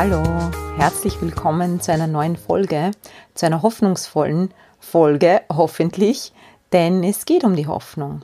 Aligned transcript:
Hallo, 0.00 0.22
herzlich 0.76 1.20
willkommen 1.20 1.80
zu 1.80 1.90
einer 1.92 2.06
neuen 2.06 2.36
Folge, 2.36 2.92
zu 3.34 3.46
einer 3.46 3.62
hoffnungsvollen 3.62 4.54
Folge, 4.78 5.40
hoffentlich, 5.52 6.32
denn 6.72 7.02
es 7.02 7.26
geht 7.26 7.42
um 7.42 7.56
die 7.56 7.66
Hoffnung. 7.66 8.22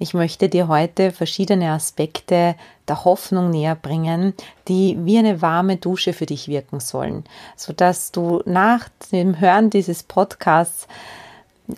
Ich 0.00 0.14
möchte 0.14 0.48
dir 0.48 0.66
heute 0.66 1.12
verschiedene 1.12 1.70
Aspekte 1.70 2.56
der 2.88 3.04
Hoffnung 3.04 3.50
näher 3.50 3.76
bringen, 3.76 4.34
die 4.66 4.98
wie 4.98 5.16
eine 5.16 5.40
warme 5.40 5.76
Dusche 5.76 6.12
für 6.12 6.26
dich 6.26 6.48
wirken 6.48 6.80
sollen, 6.80 7.22
sodass 7.54 8.10
du 8.10 8.42
nach 8.44 8.88
dem 9.12 9.38
Hören 9.38 9.70
dieses 9.70 10.02
Podcasts 10.02 10.88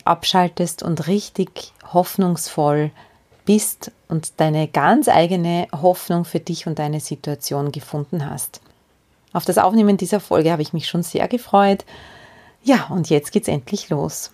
abschaltest 0.06 0.83
und 0.83 1.06
richtig 1.06 1.75
hoffnungsvoll 1.92 2.92
bist 3.45 3.92
und 4.09 4.41
deine 4.41 4.69
ganz 4.69 5.06
eigene 5.09 5.69
Hoffnung 5.70 6.25
für 6.25 6.41
dich 6.41 6.67
und 6.67 6.78
deine 6.78 7.01
Situation 7.01 7.73
gefunden 7.73 8.25
hast. 8.31 8.62
Auf 9.37 9.45
das 9.45 9.59
Aufnehmen 9.59 9.99
dieser 9.99 10.19
Folge 10.19 10.51
habe 10.51 10.63
ich 10.63 10.73
mich 10.73 10.89
schon 10.89 11.03
sehr 11.03 11.29
gefreut. 11.29 11.84
Ja, 12.62 12.87
und 12.89 13.11
jetzt 13.11 13.33
geht's 13.33 13.48
endlich 13.48 13.91
los. 13.91 14.31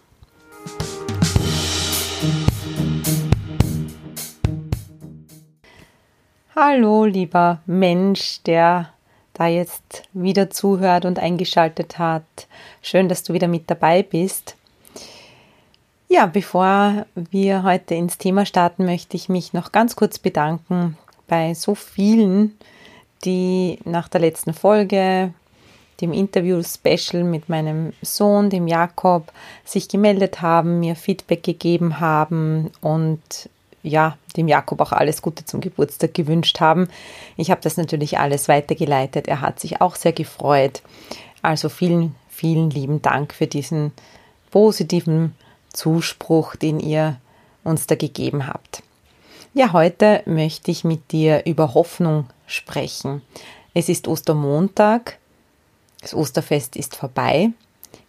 Hallo, 6.55 7.05
lieber 7.05 7.62
Mensch, 7.67 8.44
der 8.44 8.91
da 9.33 9.48
jetzt 9.48 10.05
wieder 10.12 10.50
zuhört 10.50 11.05
und 11.05 11.19
eingeschaltet 11.19 11.98
hat. 11.98 12.22
Schön, 12.81 13.09
dass 13.09 13.25
du 13.25 13.33
wieder 13.33 13.48
mit 13.48 13.69
dabei 13.69 14.05
bist. 14.05 14.55
Ja, 16.06 16.27
bevor 16.27 17.06
wir 17.16 17.64
heute 17.64 17.97
ins 17.97 18.19
Thema 18.19 18.47
starten, 18.47 18.84
möchte 18.84 19.16
ich 19.16 19.28
mich 19.28 19.53
noch 19.53 19.72
ganz 19.72 19.97
kurz 19.97 20.20
bedanken 20.20 20.97
bei 21.27 21.55
so 21.55 21.75
vielen, 21.75 22.56
die 23.25 23.78
nach 23.84 24.09
der 24.09 24.20
letzten 24.20 24.53
Folge, 24.53 25.33
dem 26.01 26.12
Interview-Special 26.12 27.23
mit 27.23 27.48
meinem 27.48 27.92
Sohn, 28.03 28.51
dem 28.51 28.67
Jakob, 28.67 29.33
sich 29.65 29.89
gemeldet 29.89 30.42
haben, 30.42 30.81
mir 30.81 30.97
Feedback 30.97 31.43
gegeben 31.43 32.00
haben 32.00 32.70
und 32.81 33.20
ja, 33.83 34.17
dem 34.37 34.48
Jakob 34.48 34.81
auch 34.81 34.93
alles 34.93 35.23
Gute 35.23 35.45
zum 35.45 35.61
Geburtstag 35.61 36.15
gewünscht 36.15 36.61
haben. 36.61 36.89
Ich 37.37 37.50
habe 37.50 37.61
das 37.61 37.77
natürlich 37.77 38.19
alles 38.19 38.48
weitergeleitet. 38.48 39.28
Er 39.28 39.41
hat 39.41 39.61
sich 39.61 39.81
auch 39.81 39.97
sehr 39.97 40.12
gefreut. 40.12 40.83
Also 41.43 41.69
vielen, 41.69 42.15
vielen 42.28 42.70
lieben 42.70 43.03
Dank 43.03 43.34
für 43.34 43.47
diesen 43.47 43.93
positiven 44.50 45.34
Zuspruch, 45.73 46.55
den 46.55 46.78
ihr 46.78 47.17
uns 47.65 47.87
da 47.87 47.95
gegeben 47.95 48.47
habt. 48.47 48.83
Ja, 49.55 49.72
heute 49.72 50.22
möchte 50.25 50.70
ich 50.70 50.84
mit 50.84 51.12
dir 51.12 51.45
über 51.47 51.75
Hoffnung 51.75 52.27
sprechen. 52.47 53.22
Es 53.75 53.89
ist 53.89 54.09
Ostermontag, 54.09 55.19
das 56.00 56.14
Osterfest 56.14 56.77
ist 56.77 56.97
vorbei. 56.97 57.50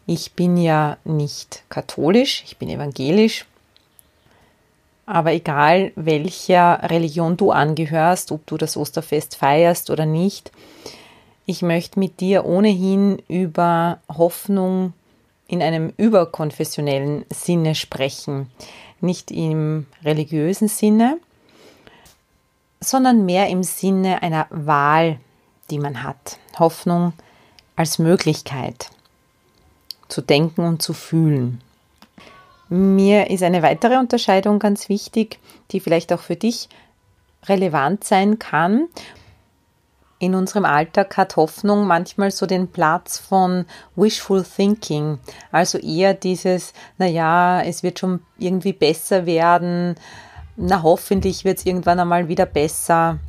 Ich 0.06 0.34
bin 0.34 0.58
ja 0.58 0.98
nicht 1.04 1.64
katholisch, 1.70 2.44
ich 2.46 2.58
bin 2.58 2.70
evangelisch 2.70 3.46
aber 5.06 5.34
egal, 5.34 5.92
welcher 5.96 6.90
Religion 6.90 7.36
du 7.36 7.52
angehörst, 7.52 8.32
ob 8.32 8.46
du 8.48 8.58
das 8.58 8.78
Osterfest 8.78 9.36
feierst 9.36 9.90
oder 9.90 10.06
nicht, 10.06 10.52
ich 11.46 11.62
möchte 11.62 12.00
mit 12.00 12.22
dir 12.22 12.46
ohnehin 12.46 13.22
über 13.28 14.00
Hoffnung 14.10 14.94
in 15.48 15.62
einem 15.62 15.92
überkonfessionellen 15.98 17.26
Sinne 17.30 17.76
sprechen. 17.76 18.50
Nicht 19.02 19.30
im 19.30 19.88
religiösen 20.06 20.70
Sinne, 20.70 21.18
sondern 22.84 23.26
mehr 23.26 23.50
im 23.50 23.64
Sinne 23.64 24.22
einer 24.22 24.48
Wahl, 24.50 25.20
die 25.72 25.80
man 25.80 26.04
hat. 26.04 26.38
Hoffnung 26.60 27.14
als 27.76 28.00
Möglichkeit 28.00 28.90
zu 30.08 30.22
denken 30.22 30.62
und 30.62 30.82
zu 30.82 30.94
fühlen. 30.94 31.62
Mir 32.70 33.30
ist 33.30 33.44
eine 33.44 33.62
weitere 33.62 33.98
Unterscheidung 33.98 34.60
ganz 34.60 34.90
wichtig, 34.90 35.40
die 35.72 35.80
vielleicht 35.80 36.14
auch 36.14 36.22
für 36.22 36.36
dich 36.36 36.70
relevant 37.46 38.04
sein 38.04 38.40
kann. 38.40 38.88
In 40.20 40.36
unserem 40.36 40.64
Alltag 40.64 41.18
hat 41.18 41.36
Hoffnung 41.36 41.86
manchmal 41.86 42.32
so 42.32 42.46
den 42.46 42.70
Platz 42.70 43.18
von 43.18 43.66
wishful 43.96 44.44
thinking, 44.44 45.20
also 45.52 45.78
eher 45.78 46.14
dieses, 46.14 46.74
naja, 46.98 47.62
es 47.62 47.84
wird 47.84 48.00
schon 48.00 48.22
irgendwie 48.38 48.74
besser 48.74 49.26
werden, 49.26 49.96
na 50.56 50.84
hoffentlich 50.84 51.44
wird 51.44 51.60
es 51.60 51.66
irgendwann 51.66 52.00
einmal 52.00 52.28
wieder 52.28 52.46
besser. 52.46 53.20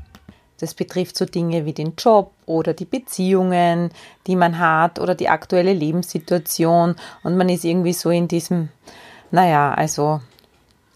Das 0.59 0.75
betrifft 0.75 1.17
so 1.17 1.25
Dinge 1.25 1.65
wie 1.65 1.73
den 1.73 1.95
Job 1.97 2.33
oder 2.47 2.75
die 2.75 2.85
Beziehungen, 2.85 3.91
die 4.27 4.37
man 4.37 4.59
hat 4.59 4.99
oder 4.99 5.15
die 5.15 5.29
aktuelle 5.29 5.73
Lebenssituation 5.73 6.97
und 7.23 7.37
man 7.37 7.49
ist 7.49 7.65
irgendwie 7.65 7.93
so 7.93 8.11
in 8.11 8.29
diesem 8.29 8.69
naja, 9.35 9.75
also 9.75 10.21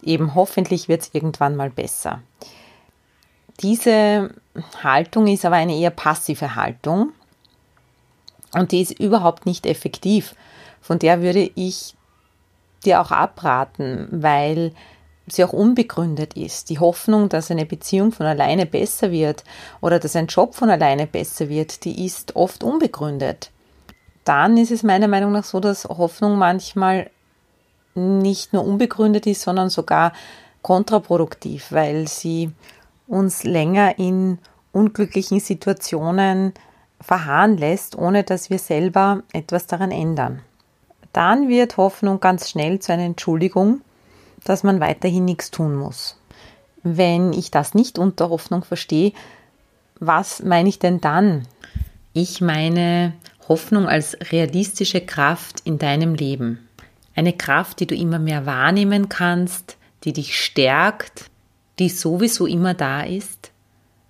eben 0.01 0.33
hoffentlich 0.33 0.87
wird 0.87 1.01
es 1.01 1.09
irgendwann 1.13 1.57
mal 1.57 1.69
besser. 1.69 2.21
Diese 3.59 4.33
Haltung 4.81 5.27
ist 5.27 5.43
aber 5.43 5.57
eine 5.57 5.75
eher 5.75 5.89
passive 5.89 6.55
Haltung 6.55 7.11
und 8.53 8.71
die 8.71 8.81
ist 8.81 8.97
überhaupt 8.97 9.45
nicht 9.45 9.65
effektiv. 9.65 10.35
Von 10.79 10.99
der 10.99 11.21
würde 11.21 11.51
ich 11.55 11.95
dir 12.85 13.01
auch 13.01 13.11
abraten, 13.11 14.07
weil 14.09 14.73
sie 15.29 15.43
auch 15.43 15.53
unbegründet 15.53 16.35
ist. 16.35 16.69
Die 16.69 16.79
Hoffnung, 16.79 17.29
dass 17.29 17.51
eine 17.51 17.65
Beziehung 17.65 18.11
von 18.11 18.25
alleine 18.25 18.65
besser 18.65 19.11
wird 19.11 19.43
oder 19.81 19.99
dass 19.99 20.15
ein 20.15 20.27
Job 20.27 20.55
von 20.55 20.69
alleine 20.69 21.07
besser 21.07 21.49
wird, 21.49 21.85
die 21.85 22.05
ist 22.05 22.35
oft 22.35 22.63
unbegründet. 22.63 23.51
Dann 24.23 24.57
ist 24.57 24.71
es 24.71 24.83
meiner 24.83 25.07
Meinung 25.07 25.31
nach 25.31 25.43
so, 25.43 25.59
dass 25.59 25.85
Hoffnung 25.85 26.37
manchmal 26.37 27.09
nicht 27.95 28.53
nur 28.53 28.65
unbegründet 28.65 29.27
ist, 29.27 29.41
sondern 29.41 29.69
sogar 29.69 30.13
kontraproduktiv, 30.61 31.71
weil 31.71 32.07
sie 32.07 32.51
uns 33.07 33.43
länger 33.43 33.97
in 33.97 34.39
unglücklichen 34.71 35.39
Situationen 35.39 36.53
verharren 37.01 37.57
lässt, 37.57 37.97
ohne 37.97 38.23
dass 38.23 38.49
wir 38.49 38.59
selber 38.59 39.23
etwas 39.33 39.67
daran 39.67 39.91
ändern. 39.91 40.41
Dann 41.13 41.49
wird 41.49 41.77
Hoffnung 41.77 42.19
ganz 42.19 42.49
schnell 42.49 42.79
zu 42.79 42.93
einer 42.93 43.03
Entschuldigung, 43.03 43.81
dass 44.43 44.63
man 44.63 44.79
weiterhin 44.79 45.25
nichts 45.25 45.51
tun 45.51 45.75
muss. 45.75 46.17
Wenn 46.83 47.33
ich 47.33 47.51
das 47.51 47.73
nicht 47.73 47.99
unter 47.99 48.29
Hoffnung 48.29 48.63
verstehe, 48.63 49.13
was 49.99 50.43
meine 50.43 50.69
ich 50.69 50.79
denn 50.79 51.01
dann? 51.01 51.47
Ich 52.13 52.41
meine 52.41 53.13
Hoffnung 53.47 53.87
als 53.87 54.17
realistische 54.31 55.01
Kraft 55.01 55.61
in 55.65 55.77
deinem 55.77 56.15
Leben. 56.15 56.67
Eine 57.15 57.33
Kraft, 57.33 57.79
die 57.79 57.87
du 57.87 57.95
immer 57.95 58.19
mehr 58.19 58.45
wahrnehmen 58.45 59.09
kannst, 59.09 59.77
die 60.03 60.13
dich 60.13 60.39
stärkt, 60.39 61.29
die 61.79 61.89
sowieso 61.89 62.45
immer 62.45 62.73
da 62.73 63.01
ist, 63.01 63.51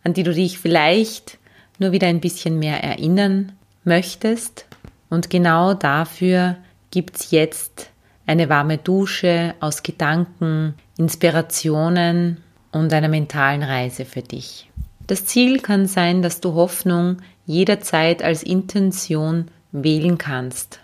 an 0.03 0.13
die 0.13 0.23
du 0.23 0.33
dich 0.33 0.59
vielleicht 0.59 1.39
nur 1.79 1.91
wieder 1.91 2.07
ein 2.07 2.19
bisschen 2.19 2.59
mehr 2.59 2.83
erinnern 2.83 3.53
möchtest. 3.83 4.65
Und 5.09 5.29
genau 5.29 5.73
dafür 5.73 6.57
gibt 6.91 7.15
es 7.15 7.31
jetzt 7.31 7.89
eine 8.29 8.49
warme 8.49 8.77
Dusche 8.77 9.55
aus 9.59 9.83
Gedanken, 9.83 10.75
Inspirationen 10.97 12.37
und 12.71 12.93
einer 12.93 13.09
mentalen 13.09 13.63
Reise 13.63 14.05
für 14.05 14.21
dich. 14.21 14.69
Das 15.07 15.25
Ziel 15.25 15.59
kann 15.59 15.87
sein, 15.87 16.21
dass 16.21 16.39
du 16.39 16.53
Hoffnung 16.53 17.17
jederzeit 17.45 18.21
als 18.21 18.43
Intention 18.43 19.49
wählen 19.71 20.17
kannst 20.17 20.79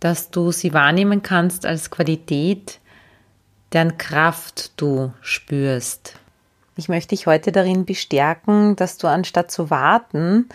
dass 0.00 0.30
du 0.30 0.50
sie 0.50 0.72
wahrnehmen 0.72 1.22
kannst 1.22 1.66
als 1.66 1.90
Qualität, 1.90 2.80
deren 3.72 3.98
Kraft 3.98 4.72
du 4.80 5.12
spürst. 5.20 6.14
Ich 6.76 6.88
möchte 6.88 7.14
dich 7.14 7.26
heute 7.26 7.52
darin 7.52 7.84
bestärken, 7.84 8.74
dass 8.74 8.96
du 8.96 9.06
anstatt 9.06 9.50
zu 9.50 9.70
warten, 9.70 10.48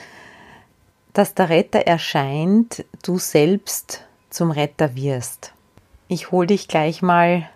dass 1.13 1.35
der 1.35 1.49
Retter 1.49 1.79
erscheint, 1.79 2.83
du 3.03 3.19
selbst 3.19 4.03
zum 4.31 4.51
Retter 4.51 4.95
wirst. 4.95 5.53
Ich 6.07 6.31
hole 6.31 6.45
dich 6.45 6.67
gleich 6.67 7.01
mal 7.01 7.49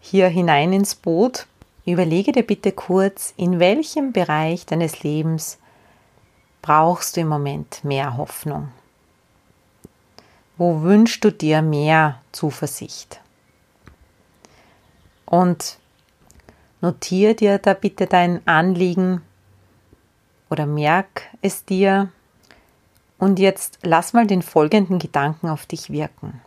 hier 0.00 0.28
hinein 0.28 0.72
ins 0.72 0.94
Boot. 0.94 1.46
Überlege 1.84 2.30
dir 2.30 2.44
bitte 2.44 2.70
kurz, 2.70 3.34
in 3.36 3.58
welchem 3.58 4.12
Bereich 4.12 4.64
deines 4.64 5.02
Lebens 5.02 5.58
brauchst 6.62 7.16
du 7.16 7.22
im 7.22 7.28
Moment 7.28 7.82
mehr 7.84 8.16
Hoffnung. 8.16 8.68
Wo 10.56 10.82
wünschst 10.82 11.24
du 11.24 11.32
dir 11.32 11.62
mehr 11.62 12.20
Zuversicht? 12.30 13.20
Und 15.24 15.78
notiere 16.80 17.34
dir 17.34 17.58
da 17.58 17.74
bitte 17.74 18.06
dein 18.06 18.46
Anliegen 18.46 19.22
oder 20.48 20.66
merk 20.66 21.22
es 21.42 21.64
dir. 21.64 22.10
Und 23.18 23.40
jetzt 23.40 23.80
lass 23.82 24.12
mal 24.12 24.28
den 24.28 24.42
folgenden 24.42 25.00
Gedanken 25.00 25.48
auf 25.48 25.66
dich 25.66 25.90
wirken. 25.90 26.40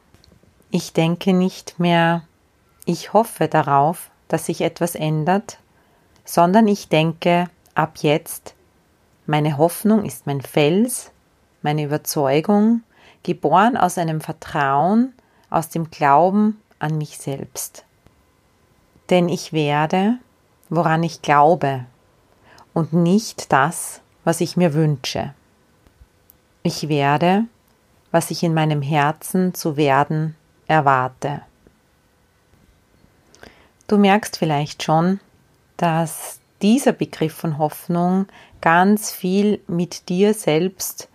Ich 0.72 0.94
denke 0.94 1.34
nicht 1.34 1.80
mehr, 1.80 2.24
ich 2.86 3.12
hoffe 3.12 3.48
darauf, 3.48 4.12
dass 4.28 4.46
sich 4.46 4.62
etwas 4.62 4.94
ändert, 4.94 5.58
sondern 6.26 6.68
ich 6.68 6.90
denke 6.90 7.50
ab 7.74 7.98
jetzt, 8.02 8.54
meine 9.26 9.58
Hoffnung 9.58 10.06
ist 10.06 10.28
mein 10.28 10.42
Fels, 10.42 11.12
meine 11.64 11.84
Überzeugung, 11.84 12.84
geboren 13.24 13.78
aus 13.78 13.98
einem 13.98 14.22
Vertrauen, 14.22 15.14
aus 15.50 15.70
dem 15.70 15.90
Glauben 15.90 16.62
an 16.78 17.00
mich 17.00 17.18
selbst. 17.18 17.84
Denn 19.10 19.28
ich 19.28 19.52
werde, 19.52 20.20
woran 20.70 21.02
ich 21.02 21.24
glaube, 21.24 21.86
und 22.76 22.94
nicht 22.94 23.52
das, 23.52 24.02
was 24.24 24.40
ich 24.40 24.56
mir 24.56 24.76
wünsche. 24.76 25.34
Ich 26.62 26.90
werde, 26.90 27.46
was 28.12 28.30
ich 28.30 28.44
in 28.44 28.54
meinem 28.54 28.84
Herzen 28.84 29.56
zu 29.56 29.76
werden 29.76 30.36
erwarte. 30.70 31.42
Du 33.88 33.98
merkst 33.98 34.38
vielleicht 34.38 34.84
schon, 34.84 35.20
dass 35.76 36.40
dieser 36.62 36.94
Begriff 36.94 37.34
von 37.34 37.58
Hoffnung 37.58 38.28
ganz 38.62 39.12
viel 39.12 39.62
mit 39.68 40.10
dir 40.10 40.34
selbst 40.34 41.10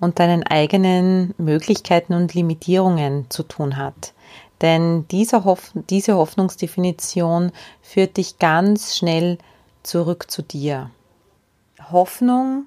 und 0.00 0.18
deinen 0.18 0.42
eigenen 0.42 1.34
Möglichkeiten 1.36 2.14
und 2.14 2.34
Limitierungen 2.34 3.30
zu 3.30 3.42
tun 3.42 3.76
hat. 3.76 4.14
Denn 4.62 5.06
diese, 5.08 5.44
Hoff 5.44 5.72
diese 5.74 6.16
Hoffnungsdefinition 6.16 7.52
führt 7.82 8.16
dich 8.16 8.38
ganz 8.38 8.96
schnell 8.96 9.38
zurück 9.82 10.30
zu 10.30 10.42
dir. 10.42 10.90
Hoffnung, 11.90 12.66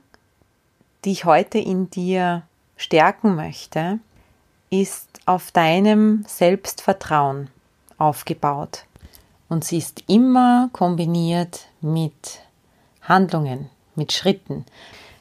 die 1.04 1.14
ich 1.14 1.26
heute 1.26 1.58
in 1.58 1.90
dir 1.90 2.44
stärken 2.78 3.36
möchte, 3.36 4.00
ist 4.70 5.08
auf 5.26 5.52
deinem 5.52 6.26
Selbstvertrauen 6.28 7.50
aufgebaut. 7.98 8.86
Und 9.48 9.64
sie 9.64 9.78
ist 9.78 10.04
immer 10.08 10.70
kombiniert 10.74 11.68
mit 11.82 12.40
Handlungen, 13.02 13.70
mit 13.96 14.12
Schritten. 14.12 14.66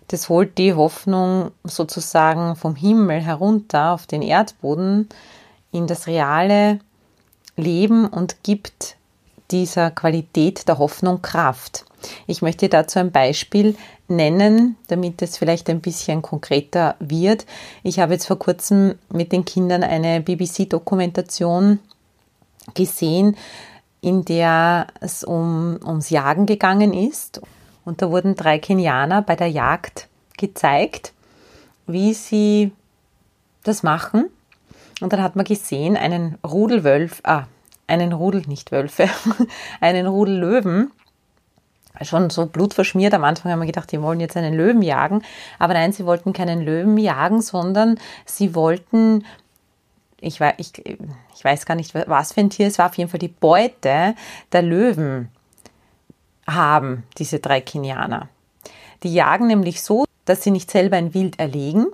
Das 0.09 0.29
holt 0.29 0.59
die 0.59 0.75
Hoffnung 0.75 1.51
sozusagen 1.65 2.57
vom 2.57 2.77
Himmel 2.77 3.21
herunter 3.21 3.93
auf 3.93 4.07
den 4.07 4.23
Erdboden 4.23 5.09
in 5.73 5.87
das 5.87 6.07
reale 6.07 6.79
Leben 7.57 8.07
und 8.07 8.43
gibt 8.43 8.97
dieser 9.51 9.91
Qualität 9.91 10.69
der 10.69 10.79
Hoffnung 10.79 11.23
Kraft. 11.23 11.85
Ich 12.27 12.43
möchte 12.43 12.69
dazu 12.69 12.99
ein 12.99 13.13
Beispiel 13.13 13.77
nennen, 14.09 14.77
damit 14.89 15.23
es 15.23 15.39
vielleicht 15.39 15.71
ein 15.71 15.81
bisschen 15.81 16.23
konkreter 16.23 16.97
wird. 16.99 17.47
Ich 17.83 17.99
habe 17.99 18.13
jetzt 18.15 18.27
vor 18.27 18.39
kurzem 18.39 18.97
mit 19.11 19.33
den 19.33 19.45
Kindern 19.45 19.83
eine 19.83 20.21
BBC-Dokumentation 20.21 21.79
gesehen, 22.75 23.37
in 24.01 24.25
der 24.25 24.89
es 25.01 25.25
um, 25.25 25.79
ums 25.85 26.11
Jagen 26.11 26.47
gegangen 26.47 26.93
ist. 26.93 27.41
Und 27.85 28.03
da 28.03 28.11
wurden 28.11 28.35
drei 28.35 28.59
Kenianer 28.59 29.23
bei 29.23 29.37
der 29.37 29.49
Jagd 29.49 30.09
gezeigt, 30.37 31.13
wie 31.87 32.15
sie 32.15 32.73
das 33.63 33.83
machen. 33.83 34.27
Und 35.01 35.13
dann 35.13 35.23
hat 35.23 35.37
man 35.37 35.45
gesehen, 35.45 35.97
einen 35.97 36.39
Rudelwölf, 36.45 37.21
ah, 37.25 37.45
einen 37.87 38.13
Rudel, 38.13 38.43
nicht 38.47 38.73
Wölfe, 38.73 39.09
einen 39.81 40.07
Rudel 40.07 40.39
Löwen, 40.39 40.93
schon 42.03 42.31
so 42.31 42.47
blutverschmiert. 42.47 43.15
Am 43.15 43.25
Anfang 43.25 43.53
haben 43.53 43.61
wir 43.61 43.67
gedacht, 43.67 43.93
die 43.93 44.03
wollen 44.03 44.21
jetzt 44.21 44.37
einen 44.37 44.55
Löwen 44.55 44.83
jagen. 44.83 45.23
Aber 45.59 45.75
nein, 45.75 45.93
sie 45.93 46.07
wollten 46.07 46.33
keinen 46.33 46.61
Löwen 46.63 46.99
jagen, 46.99 47.41
sondern 47.41 47.99
sie 48.25 48.55
wollten, 48.55 49.25
ich 50.21 50.41
weiß, 50.41 50.55
ich, 50.59 50.73
ich 50.87 51.45
weiß 51.45 51.67
gar 51.67 51.75
nicht, 51.75 51.95
was 51.95 52.33
für 52.33 52.41
ein 52.41 52.51
Tier 52.51 52.67
es 52.67 52.79
war, 52.79 52.87
auf 52.87 52.97
jeden 52.97 53.11
Fall 53.11 53.21
die 53.21 53.29
Beute 53.29 54.15
der 54.53 54.63
Löwen 54.63 55.29
haben, 56.47 57.05
diese 57.19 57.39
drei 57.39 57.61
Kenianer. 57.61 58.29
Die 59.03 59.15
jagen 59.15 59.47
nämlich 59.47 59.83
so, 59.83 60.05
dass 60.25 60.43
sie 60.43 60.51
nicht 60.51 60.71
selber 60.71 60.97
ein 60.97 61.15
Wild 61.15 61.39
erlegen, 61.39 61.87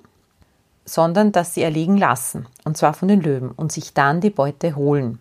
sondern 0.84 1.32
dass 1.32 1.54
sie 1.54 1.62
erlegen 1.62 1.96
lassen. 1.96 2.46
Und 2.64 2.76
zwar 2.76 2.94
von 2.94 3.08
den 3.08 3.20
Löwen 3.20 3.50
und 3.50 3.72
sich 3.72 3.94
dann 3.94 4.20
die 4.20 4.30
Beute 4.30 4.76
holen. 4.76 5.18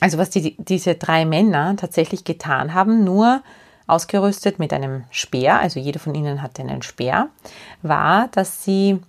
Also 0.00 0.18
was 0.18 0.30
die, 0.30 0.56
diese 0.58 0.94
drei 0.94 1.24
Männer 1.24 1.76
tatsächlich 1.76 2.24
getan 2.24 2.74
haben, 2.74 3.04
nur 3.04 3.42
ausgerüstet 3.88 4.58
mit 4.60 4.72
einem 4.72 5.04
Speer, 5.10 5.58
also 5.58 5.80
jeder 5.80 5.98
von 5.98 6.14
ihnen 6.14 6.42
hatte 6.42 6.62
einen 6.62 6.82
Speer, 6.82 7.30
war, 7.82 8.28
dass 8.28 8.62
sie 8.62 9.00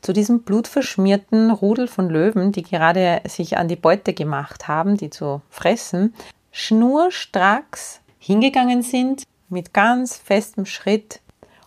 zu 0.00 0.12
diesem 0.12 0.42
blutverschmierten 0.42 1.50
Rudel 1.50 1.88
von 1.88 2.08
Löwen, 2.08 2.52
die 2.52 2.62
gerade 2.62 3.20
sich 3.26 3.56
an 3.56 3.68
die 3.68 3.76
Beute 3.76 4.14
gemacht 4.14 4.68
haben, 4.68 4.96
die 4.96 5.10
zu 5.10 5.40
fressen, 5.50 6.14
schnurstracks 6.52 8.00
hingegangen 8.18 8.82
sind, 8.82 9.24
mit 9.48 9.72
ganz 9.72 10.16
festem 10.16 10.66
Schritt. 10.66 11.20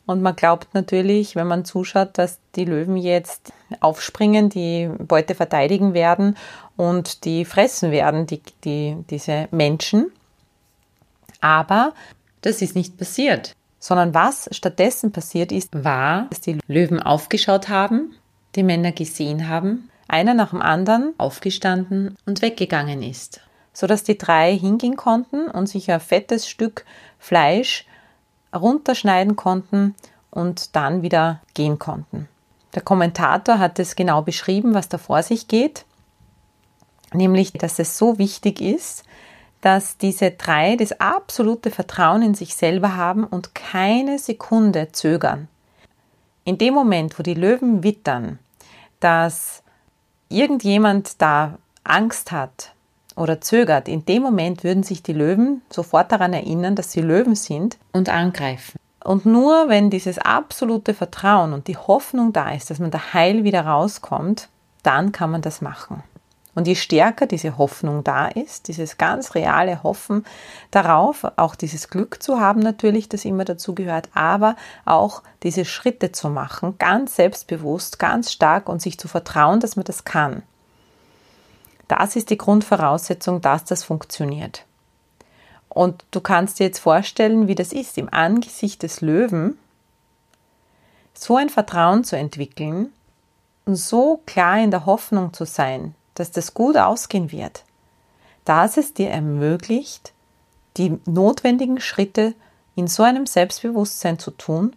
Und 0.06 0.22
man 0.22 0.36
glaubt 0.36 0.74
natürlich, 0.74 1.36
wenn 1.36 1.48
man 1.48 1.66
zuschaut, 1.66 2.18
dass 2.18 2.40
die 2.56 2.66
Löwen 2.66 2.96
jetzt 2.96 3.52
aufspringen, 3.82 4.50
die 4.50 4.90
Beute 5.00 5.36
verteidigen 5.36 5.94
werden 5.94 6.38
und 6.78 7.26
die 7.26 7.44
fressen 7.44 7.92
werden, 7.92 8.26
die, 8.28 8.42
die, 8.64 8.98
diese 9.10 9.48
Menschen. 9.52 10.12
Aber 11.42 11.94
das 12.48 12.62
ist 12.62 12.76
nicht 12.76 12.98
passiert, 12.98 13.56
sondern 13.78 14.14
was 14.14 14.48
stattdessen 14.52 15.12
passiert 15.12 15.52
ist, 15.52 15.84
war, 15.84 16.28
dass 16.30 16.40
die 16.40 16.60
Löwen 16.68 17.02
aufgeschaut 17.02 17.68
haben, 17.68 18.16
die 18.56 18.64
Männer 18.64 18.94
gesehen 18.94 19.50
haben, 19.50 19.90
einer 20.08 20.34
nach 20.34 20.52
dem 20.52 20.62
anderen 20.62 21.14
aufgestanden 21.18 22.16
und 22.26 22.42
weggegangen 22.42 23.04
ist, 23.04 23.42
sodass 23.74 24.04
die 24.04 24.18
drei 24.18 24.58
hingehen 24.58 24.96
konnten 24.96 25.48
und 25.50 25.68
sich 25.68 25.92
ein 25.92 26.00
fettes 26.00 26.48
Stück 26.48 26.86
Fleisch 27.20 27.86
runterschneiden 28.56 29.36
konnten 29.36 29.94
und 30.32 30.76
dann 30.76 31.02
wieder 31.02 31.42
gehen 31.54 31.78
konnten. 31.78 32.30
Der 32.76 32.82
Kommentator 32.82 33.60
hat 33.60 33.78
es 33.78 33.96
genau 33.98 34.22
beschrieben, 34.22 34.74
was 34.74 34.88
da 34.88 34.98
vor 34.98 35.22
sich 35.22 35.50
geht, 35.50 35.86
nämlich, 37.14 37.52
dass 37.52 37.78
es 37.80 37.98
so 37.98 38.18
wichtig 38.18 38.62
ist, 38.62 39.04
dass 39.62 39.98
diese 39.98 40.32
drei 40.32 40.76
das 40.76 41.00
absolute 41.00 41.72
Vertrauen 41.72 42.22
in 42.22 42.34
sich 42.36 42.56
selber 42.56 42.96
haben 42.96 43.24
und 43.24 43.56
keine 43.56 44.20
Sekunde 44.20 44.92
zögern. 44.92 45.48
In 46.44 46.58
dem 46.58 46.74
Moment, 46.74 47.18
wo 47.20 47.24
die 47.24 47.34
Löwen 47.34 47.84
wittern, 47.84 48.40
dass 49.00 49.64
irgendjemand 50.30 51.22
da 51.22 51.58
Angst 51.84 52.32
hat 52.32 52.74
oder 53.16 53.42
zögert, 53.42 53.88
in 53.88 54.06
dem 54.06 54.24
Moment 54.24 54.64
würden 54.64 54.84
sich 54.84 55.04
die 55.04 55.14
Löwen 55.14 55.62
sofort 55.70 56.12
daran 56.12 56.34
erinnern, 56.34 56.76
dass 56.76 56.92
sie 56.92 57.02
Löwen 57.02 57.36
sind 57.36 57.78
und 57.92 58.10
angreifen. 58.10 58.78
Und 59.04 59.26
nur 59.26 59.70
wenn 59.70 59.90
dieses 59.90 60.20
absolute 60.20 60.94
Vertrauen 60.94 61.54
und 61.54 61.68
die 61.68 61.78
Hoffnung 61.78 62.34
da 62.34 62.52
ist, 62.52 62.70
dass 62.70 62.80
man 62.80 62.92
da 62.92 63.14
heil 63.14 63.44
wieder 63.44 63.66
rauskommt, 63.66 64.50
dann 64.84 65.12
kann 65.12 65.32
man 65.32 65.42
das 65.42 65.62
machen. 65.62 66.04
Und 66.58 66.66
je 66.68 66.74
stärker 66.74 67.28
diese 67.28 67.60
Hoffnung 67.60 68.04
da 68.04 68.30
ist, 68.30 68.68
dieses 68.68 68.98
ganz 68.98 69.36
reale 69.36 69.84
Hoffen 69.84 70.26
darauf, 70.72 71.24
auch 71.36 71.54
dieses 71.54 71.88
Glück 71.88 72.24
zu 72.24 72.40
haben 72.40 72.62
natürlich, 72.62 73.08
das 73.08 73.26
immer 73.26 73.46
dazu 73.46 73.76
gehört, 73.76 74.10
aber 74.16 74.56
auch 74.84 75.22
diese 75.44 75.66
Schritte 75.66 76.14
zu 76.14 76.30
machen, 76.30 76.80
ganz 76.80 77.16
selbstbewusst, 77.16 78.00
ganz 78.00 78.32
stark 78.32 78.70
und 78.70 78.82
sich 78.82 78.98
zu 78.98 79.08
vertrauen, 79.08 79.60
dass 79.60 79.76
man 79.76 79.86
das 79.86 80.04
kann. 80.04 80.42
Das 81.88 82.16
ist 82.16 82.32
die 82.32 82.40
Grundvoraussetzung, 82.40 83.40
dass 83.40 83.64
das 83.64 83.84
funktioniert. 83.84 84.66
Und 85.70 86.06
du 86.10 86.22
kannst 86.22 86.58
dir 86.58 86.64
jetzt 86.64 86.80
vorstellen, 86.80 87.48
wie 87.48 87.54
das 87.54 87.72
ist, 87.72 88.00
im 88.00 88.12
Angesicht 88.12 88.82
des 88.82 89.02
Löwen 89.02 89.60
so 91.14 91.36
ein 91.36 91.50
Vertrauen 91.50 92.04
zu 92.04 92.18
entwickeln 92.18 92.92
und 93.66 93.76
so 93.76 94.24
klar 94.26 94.58
in 94.58 94.72
der 94.72 94.88
Hoffnung 94.88 95.34
zu 95.34 95.46
sein, 95.46 95.94
dass 96.20 96.32
das 96.32 96.54
gut 96.54 96.78
ausgehen 96.78 97.32
wird, 97.32 97.64
dass 98.46 98.78
es 98.78 98.94
dir 98.94 99.10
ermöglicht, 99.10 100.14
die 100.78 101.00
notwendigen 101.06 101.80
Schritte 101.80 102.34
in 102.76 102.88
so 102.88 103.04
einem 103.04 103.26
Selbstbewusstsein 103.26 104.20
zu 104.20 104.32
tun, 104.32 104.76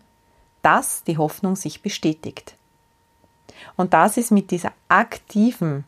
dass 0.62 1.04
die 1.04 1.18
Hoffnung 1.18 1.56
sich 1.56 1.82
bestätigt. 1.82 2.54
Und 3.76 3.92
das 3.94 4.16
ist 4.16 4.30
mit 4.30 4.50
dieser 4.50 4.72
aktiven 4.88 5.84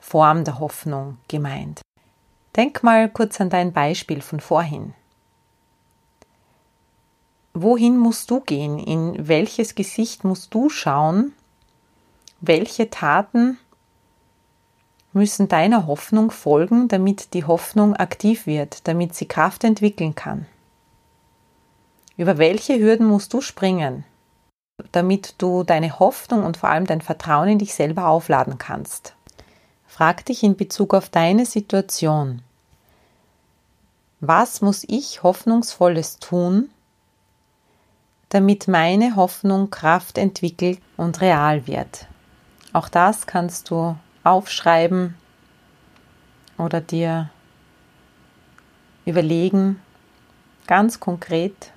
Form 0.00 0.44
der 0.44 0.58
Hoffnung 0.58 1.18
gemeint. 1.28 1.80
Denk 2.54 2.82
mal 2.82 3.08
kurz 3.08 3.40
an 3.40 3.50
dein 3.50 3.72
Beispiel 3.72 4.22
von 4.22 4.40
vorhin. 4.40 4.94
Wohin 7.52 7.96
musst 7.96 8.30
du 8.30 8.40
gehen? 8.40 8.78
In 8.78 9.28
welches 9.28 9.74
Gesicht 9.74 10.24
musst 10.24 10.52
du 10.54 10.68
schauen, 10.68 11.32
welche 12.40 12.90
Taten 12.90 13.58
müssen 15.16 15.48
deiner 15.48 15.86
Hoffnung 15.86 16.30
folgen, 16.30 16.88
damit 16.88 17.32
die 17.32 17.44
Hoffnung 17.44 17.96
aktiv 17.96 18.46
wird, 18.46 18.86
damit 18.86 19.14
sie 19.14 19.26
Kraft 19.26 19.64
entwickeln 19.64 20.14
kann. 20.14 20.46
Über 22.18 22.36
welche 22.36 22.78
Hürden 22.78 23.06
musst 23.06 23.32
du 23.32 23.40
springen, 23.40 24.04
damit 24.92 25.34
du 25.38 25.64
deine 25.64 25.98
Hoffnung 25.98 26.44
und 26.44 26.58
vor 26.58 26.68
allem 26.68 26.86
dein 26.86 27.00
Vertrauen 27.00 27.48
in 27.48 27.58
dich 27.58 27.74
selber 27.74 28.08
aufladen 28.08 28.58
kannst? 28.58 29.14
Frag 29.86 30.24
dich 30.26 30.42
in 30.42 30.54
Bezug 30.54 30.92
auf 30.92 31.08
deine 31.08 31.46
Situation, 31.46 32.42
was 34.20 34.60
muss 34.60 34.84
ich 34.86 35.22
Hoffnungsvolles 35.22 36.18
tun, 36.18 36.68
damit 38.28 38.68
meine 38.68 39.16
Hoffnung 39.16 39.70
Kraft 39.70 40.18
entwickelt 40.18 40.80
und 40.98 41.22
real 41.22 41.66
wird? 41.66 42.06
Auch 42.74 42.90
das 42.90 43.26
kannst 43.26 43.70
du 43.70 43.96
aufschreiben 44.26 45.14
oder 46.58 46.80
dir 46.80 47.30
überlegen, 49.04 49.80
ganz 50.66 51.00
konkret. 51.00 51.72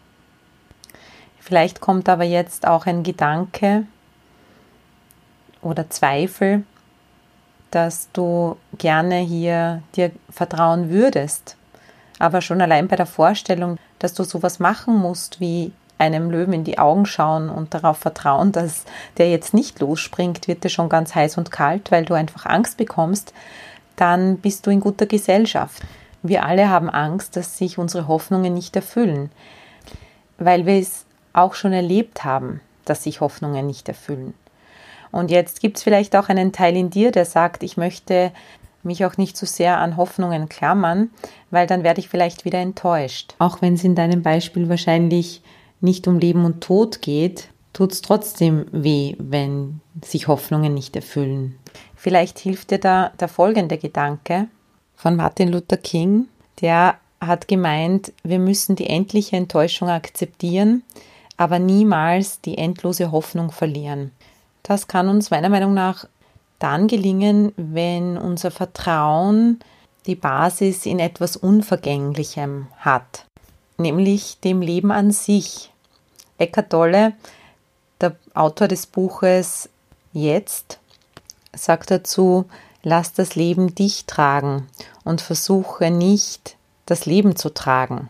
Vielleicht 1.39 1.79
kommt 1.79 2.09
aber 2.09 2.23
jetzt 2.23 2.67
auch 2.67 2.85
ein 2.85 3.03
Gedanke 3.03 3.85
oder 5.61 5.89
Zweifel, 5.89 6.63
dass 7.71 8.11
du 8.11 8.57
gerne 8.77 9.17
hier 9.17 9.83
dir 9.95 10.11
vertrauen 10.29 10.89
würdest 10.89 11.55
aber 12.19 12.41
schon 12.41 12.61
allein 12.61 12.87
bei 12.87 12.97
der 12.97 13.05
Vorstellung, 13.05 13.77
dass 13.97 14.13
du 14.13 14.23
sowas 14.23 14.59
machen 14.59 14.95
musst, 14.95 15.39
wie 15.39 15.71
einem 15.99 16.31
Löwen 16.31 16.53
in 16.53 16.63
die 16.63 16.79
Augen 16.79 17.05
schauen 17.05 17.49
und 17.49 17.73
darauf 17.73 17.97
vertrauen, 17.97 18.51
dass 18.51 18.85
der 19.17 19.29
jetzt 19.29 19.53
nicht 19.53 19.79
losspringt, 19.79 20.47
wird 20.47 20.63
dir 20.63 20.69
schon 20.69 20.89
ganz 20.89 21.13
heiß 21.13 21.37
und 21.37 21.51
kalt, 21.51 21.91
weil 21.91 22.05
du 22.05 22.15
einfach 22.15 22.45
Angst 22.45 22.77
bekommst, 22.77 23.33
dann 23.95 24.37
bist 24.37 24.65
du 24.65 24.71
in 24.71 24.79
guter 24.79 25.05
Gesellschaft. 25.05 25.83
Wir 26.23 26.45
alle 26.45 26.69
haben 26.69 26.89
Angst, 26.89 27.35
dass 27.35 27.57
sich 27.57 27.77
unsere 27.77 28.07
Hoffnungen 28.07 28.53
nicht 28.53 28.75
erfüllen, 28.75 29.29
weil 30.37 30.65
wir 30.65 30.79
es 30.79 31.05
auch 31.33 31.53
schon 31.53 31.73
erlebt 31.73 32.23
haben, 32.23 32.61
dass 32.85 33.03
sich 33.03 33.21
Hoffnungen 33.21 33.67
nicht 33.67 33.87
erfüllen. 33.87 34.33
Und 35.11 35.31
jetzt 35.31 35.59
gibt 35.59 35.77
es 35.77 35.83
vielleicht 35.83 36.15
auch 36.15 36.29
einen 36.29 36.51
Teil 36.51 36.75
in 36.75 36.89
dir, 36.89 37.11
der 37.11 37.25
sagt, 37.25 37.63
ich 37.63 37.77
möchte 37.77 38.31
mich 38.83 39.05
auch 39.05 39.17
nicht 39.17 39.35
zu 39.35 39.45
so 39.45 39.53
sehr 39.53 39.77
an 39.79 39.97
Hoffnungen 39.97 40.47
klammern, 40.47 41.09
weil 41.51 41.67
dann 41.67 41.83
werde 41.83 41.99
ich 41.99 42.09
vielleicht 42.09 42.45
wieder 42.45 42.59
enttäuscht. 42.59 43.35
Auch 43.39 43.61
wenn 43.61 43.73
es 43.73 43.83
in 43.83 43.95
deinem 43.95 44.23
Beispiel 44.23 44.69
wahrscheinlich 44.69 45.41
nicht 45.81 46.07
um 46.07 46.19
Leben 46.19 46.45
und 46.45 46.61
Tod 46.61 47.01
geht, 47.01 47.49
tut 47.73 47.91
es 47.91 48.01
trotzdem 48.01 48.65
weh, 48.71 49.15
wenn 49.19 49.81
sich 50.03 50.27
Hoffnungen 50.27 50.73
nicht 50.73 50.95
erfüllen. 50.95 51.57
Vielleicht 51.95 52.39
hilft 52.39 52.71
dir 52.71 52.79
da 52.79 53.11
der 53.19 53.27
folgende 53.27 53.77
Gedanke 53.77 54.47
von 54.95 55.15
Martin 55.15 55.49
Luther 55.49 55.77
King, 55.77 56.27
der 56.61 56.95
hat 57.21 57.47
gemeint, 57.47 58.13
wir 58.23 58.39
müssen 58.39 58.75
die 58.75 58.87
endliche 58.87 59.35
Enttäuschung 59.35 59.89
akzeptieren, 59.89 60.83
aber 61.37 61.59
niemals 61.59 62.41
die 62.41 62.57
endlose 62.57 63.11
Hoffnung 63.11 63.51
verlieren. 63.51 64.11
Das 64.63 64.87
kann 64.87 65.09
uns 65.09 65.31
meiner 65.31 65.49
Meinung 65.49 65.73
nach 65.73 66.05
dann 66.59 66.87
gelingen, 66.87 67.53
wenn 67.55 68.17
unser 68.17 68.51
Vertrauen 68.51 69.59
die 70.05 70.15
Basis 70.15 70.85
in 70.85 70.99
etwas 70.99 71.37
Unvergänglichem 71.37 72.67
hat, 72.77 73.25
nämlich 73.79 74.39
dem 74.41 74.61
Leben 74.61 74.91
an 74.91 75.11
sich. 75.11 75.71
Eckart 76.37 76.69
Tolle, 76.69 77.13
der 77.99 78.15
Autor 78.33 78.67
des 78.67 78.85
Buches 78.85 79.69
Jetzt, 80.13 80.79
sagt 81.53 81.91
dazu, 81.91 82.45
lass 82.83 83.13
das 83.13 83.35
Leben 83.35 83.75
dich 83.75 84.05
tragen 84.05 84.67
und 85.03 85.21
versuche 85.21 85.91
nicht, 85.91 86.55
das 86.85 87.05
Leben 87.05 87.35
zu 87.35 87.53
tragen. 87.53 88.09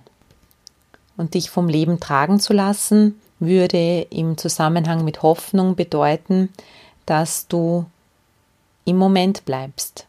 Und 1.17 1.33
dich 1.33 1.49
vom 1.49 1.67
Leben 1.67 1.99
tragen 1.99 2.39
zu 2.39 2.53
lassen, 2.53 3.19
würde 3.39 4.07
im 4.09 4.37
Zusammenhang 4.37 5.03
mit 5.03 5.21
Hoffnung 5.21 5.75
bedeuten, 5.75 6.49
dass 7.05 7.47
du 7.47 7.85
im 8.85 8.97
Moment 8.97 9.45
bleibst. 9.45 10.05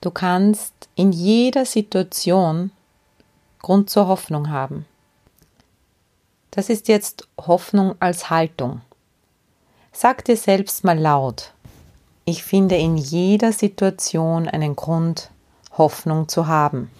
Du 0.00 0.10
kannst 0.10 0.72
in 0.96 1.12
jeder 1.12 1.64
Situation 1.64 2.72
Grund 3.62 3.90
zur 3.90 4.08
Hoffnung 4.08 4.50
haben. 4.50 4.86
Das 6.50 6.68
ist 6.68 6.88
jetzt 6.88 7.28
Hoffnung 7.38 7.94
als 8.00 8.28
Haltung. 8.28 8.82
Sag 9.92 10.24
dir 10.24 10.36
selbst 10.36 10.84
mal 10.84 10.98
laut, 10.98 11.54
ich 12.24 12.42
finde 12.42 12.76
in 12.76 12.96
jeder 12.96 13.52
Situation 13.52 14.48
einen 14.48 14.76
Grund, 14.76 15.30
Hoffnung 15.78 16.28
zu 16.28 16.46
haben. 16.46 16.90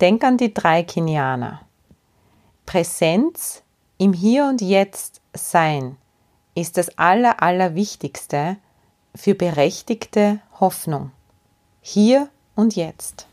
Denk 0.00 0.24
an 0.24 0.36
die 0.36 0.52
drei 0.52 0.82
Kenianer. 0.82 1.60
Präsenz 2.66 3.62
im 3.98 4.12
Hier 4.12 4.46
und 4.46 4.60
Jetzt 4.60 5.20
sein 5.32 5.96
ist 6.54 6.76
das 6.76 6.98
Aller, 6.98 7.42
Allerwichtigste, 7.42 8.56
für 9.14 9.34
berechtigte 9.34 10.40
Hoffnung. 10.58 11.12
Hier 11.80 12.28
und 12.54 12.76
jetzt. 12.76 13.26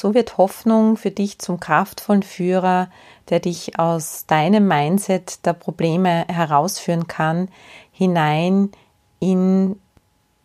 So 0.00 0.14
wird 0.14 0.38
Hoffnung 0.38 0.96
für 0.96 1.10
dich 1.10 1.40
zum 1.40 1.58
kraftvollen 1.58 2.22
Führer, 2.22 2.88
der 3.30 3.40
dich 3.40 3.80
aus 3.80 4.26
deinem 4.28 4.68
Mindset 4.68 5.44
der 5.44 5.54
Probleme 5.54 6.24
herausführen 6.28 7.08
kann, 7.08 7.48
hinein 7.90 8.70
in 9.18 9.74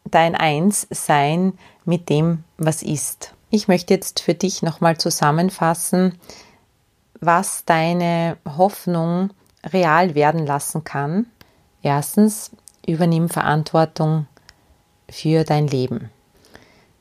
dein 0.05 0.33
Einssein 0.33 1.53
mit 1.85 2.09
dem, 2.09 2.43
was 2.57 2.81
ist. 2.81 3.35
Ich 3.51 3.67
möchte 3.67 3.93
jetzt 3.93 4.21
für 4.21 4.33
dich 4.33 4.63
nochmal 4.63 4.97
zusammenfassen, 4.97 6.17
was 7.21 7.63
deine 7.63 8.37
Hoffnung 8.57 9.29
real 9.63 10.15
werden 10.15 10.47
lassen 10.47 10.83
kann. 10.83 11.27
Erstens, 11.83 12.49
Übernimm 12.87 13.29
Verantwortung 13.29 14.25
für 15.07 15.43
dein 15.43 15.67
Leben. 15.67 16.09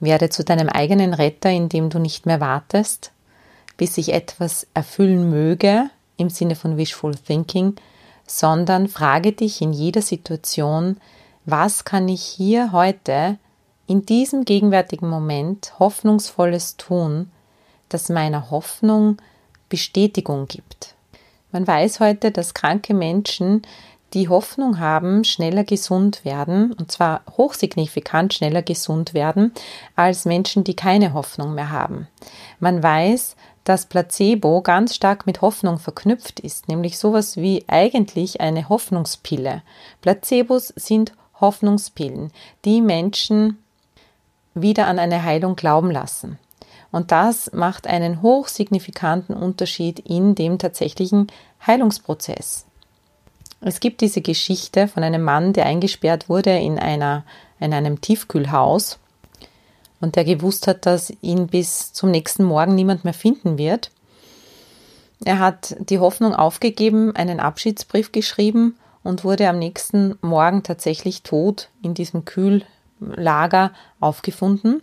Werde 0.02 0.28
zu 0.28 0.44
deinem 0.44 0.68
eigenen 0.68 1.14
Retter, 1.14 1.48
indem 1.48 1.88
du 1.88 1.98
nicht 2.00 2.26
mehr 2.26 2.40
wartest, 2.40 3.12
bis 3.76 3.94
sich 3.94 4.12
etwas 4.12 4.66
erfüllen 4.74 5.30
möge, 5.30 5.90
im 6.16 6.28
Sinne 6.28 6.56
von 6.56 6.76
Wishful 6.76 7.14
Thinking, 7.14 7.76
sondern 8.26 8.88
frage 8.88 9.32
dich 9.32 9.62
in 9.62 9.72
jeder 9.72 10.02
Situation, 10.02 10.98
was 11.44 11.84
kann 11.84 12.08
ich 12.08 12.22
hier 12.22 12.72
heute 12.72 13.38
in 13.86 14.04
diesem 14.04 14.44
gegenwärtigen 14.44 15.08
Moment 15.08 15.78
Hoffnungsvolles 15.78 16.76
tun, 16.76 17.30
das 17.88 18.08
meiner 18.08 18.50
Hoffnung 18.50 19.18
Bestätigung 19.68 20.48
gibt. 20.48 20.94
Man 21.52 21.66
weiß 21.66 22.00
heute, 22.00 22.30
dass 22.30 22.54
kranke 22.54 22.94
Menschen 22.94 23.62
die 24.14 24.28
Hoffnung 24.28 24.78
haben, 24.78 25.24
schneller 25.24 25.64
gesund 25.64 26.24
werden, 26.24 26.72
und 26.72 26.92
zwar 26.92 27.22
hochsignifikant 27.36 28.34
schneller 28.34 28.62
gesund 28.62 29.14
werden, 29.14 29.52
als 29.96 30.24
Menschen, 30.24 30.64
die 30.64 30.76
keine 30.76 31.14
Hoffnung 31.14 31.54
mehr 31.54 31.70
haben. 31.70 32.08
Man 32.60 32.82
weiß, 32.82 33.36
dass 33.64 33.86
Placebo 33.86 34.60
ganz 34.60 34.94
stark 34.94 35.26
mit 35.26 35.40
Hoffnung 35.40 35.78
verknüpft 35.78 36.40
ist, 36.40 36.68
nämlich 36.68 36.98
sowas 36.98 37.36
wie 37.36 37.64
eigentlich 37.68 38.40
eine 38.40 38.68
Hoffnungspille. 38.68 39.62
Placebos 40.00 40.68
sind 40.76 41.12
Hoffnungspillen, 41.40 42.32
die 42.64 42.80
Menschen 42.80 43.58
wieder 44.54 44.86
an 44.86 44.98
eine 44.98 45.22
Heilung 45.22 45.56
glauben 45.56 45.90
lassen. 45.90 46.38
Und 46.90 47.10
das 47.10 47.52
macht 47.52 47.86
einen 47.86 48.20
hochsignifikanten 48.20 49.34
Unterschied 49.34 49.98
in 49.98 50.34
dem 50.34 50.58
tatsächlichen 50.58 51.28
Heilungsprozess. 51.66 52.66
Es 53.64 53.78
gibt 53.78 54.00
diese 54.00 54.20
Geschichte 54.20 54.88
von 54.88 55.04
einem 55.04 55.22
Mann, 55.22 55.52
der 55.52 55.66
eingesperrt 55.66 56.28
wurde 56.28 56.50
in, 56.50 56.80
einer, 56.80 57.24
in 57.60 57.72
einem 57.72 58.00
Tiefkühlhaus 58.00 58.98
und 60.00 60.16
der 60.16 60.24
gewusst 60.24 60.66
hat, 60.66 60.84
dass 60.84 61.12
ihn 61.22 61.46
bis 61.46 61.92
zum 61.92 62.10
nächsten 62.10 62.42
Morgen 62.42 62.74
niemand 62.74 63.04
mehr 63.04 63.14
finden 63.14 63.58
wird. 63.58 63.92
Er 65.24 65.38
hat 65.38 65.76
die 65.78 66.00
Hoffnung 66.00 66.34
aufgegeben, 66.34 67.14
einen 67.14 67.38
Abschiedsbrief 67.38 68.10
geschrieben 68.10 68.76
und 69.04 69.22
wurde 69.22 69.48
am 69.48 69.60
nächsten 69.60 70.18
Morgen 70.22 70.64
tatsächlich 70.64 71.22
tot 71.22 71.68
in 71.82 71.94
diesem 71.94 72.24
Kühllager 72.24 73.70
aufgefunden. 74.00 74.82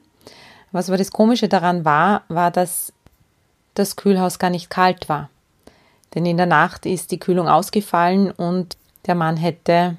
Was 0.72 0.90
aber 0.90 0.98
das 0.98 1.12
Komische 1.12 1.50
daran 1.50 1.84
war, 1.84 2.24
war, 2.30 2.50
dass 2.50 2.94
das 3.74 3.98
Kühlhaus 3.98 4.40
gar 4.40 4.50
nicht 4.50 4.70
kalt 4.70 5.10
war. 5.10 5.30
Denn 6.16 6.26
in 6.26 6.38
der 6.38 6.46
Nacht 6.46 6.86
ist 6.86 7.12
die 7.12 7.20
Kühlung 7.20 7.48
ausgefallen 7.48 8.32
und 8.32 8.78
der 9.06 9.16
Mann 9.16 9.38
hätte 9.38 9.98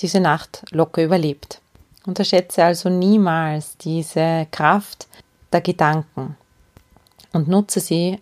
diese 0.00 0.20
Nacht 0.20 0.64
locker 0.70 1.02
überlebt. 1.02 1.60
Unterschätze 2.04 2.64
also 2.64 2.88
niemals 2.88 3.76
diese 3.76 4.46
Kraft 4.50 5.06
der 5.52 5.60
Gedanken 5.60 6.36
und 7.32 7.48
nutze 7.48 7.80
sie 7.80 8.18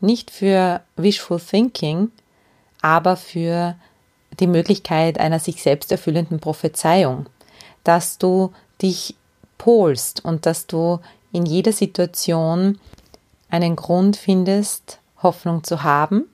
nicht 0.00 0.30
für 0.30 0.82
Wishful 0.96 1.40
Thinking, 1.40 2.10
aber 2.82 3.16
für 3.16 3.76
die 4.40 4.46
Möglichkeit 4.46 5.18
einer 5.18 5.38
sich 5.38 5.62
selbst 5.62 5.92
erfüllenden 5.92 6.40
Prophezeiung, 6.40 7.26
dass 7.84 8.18
du 8.18 8.52
dich 8.82 9.14
polst 9.56 10.24
und 10.24 10.44
dass 10.44 10.66
du 10.66 11.00
in 11.32 11.46
jeder 11.46 11.72
Situation 11.72 12.78
einen 13.48 13.76
Grund 13.76 14.16
findest, 14.16 14.98
Hoffnung 15.22 15.64
zu 15.64 15.82
haben 15.82 16.26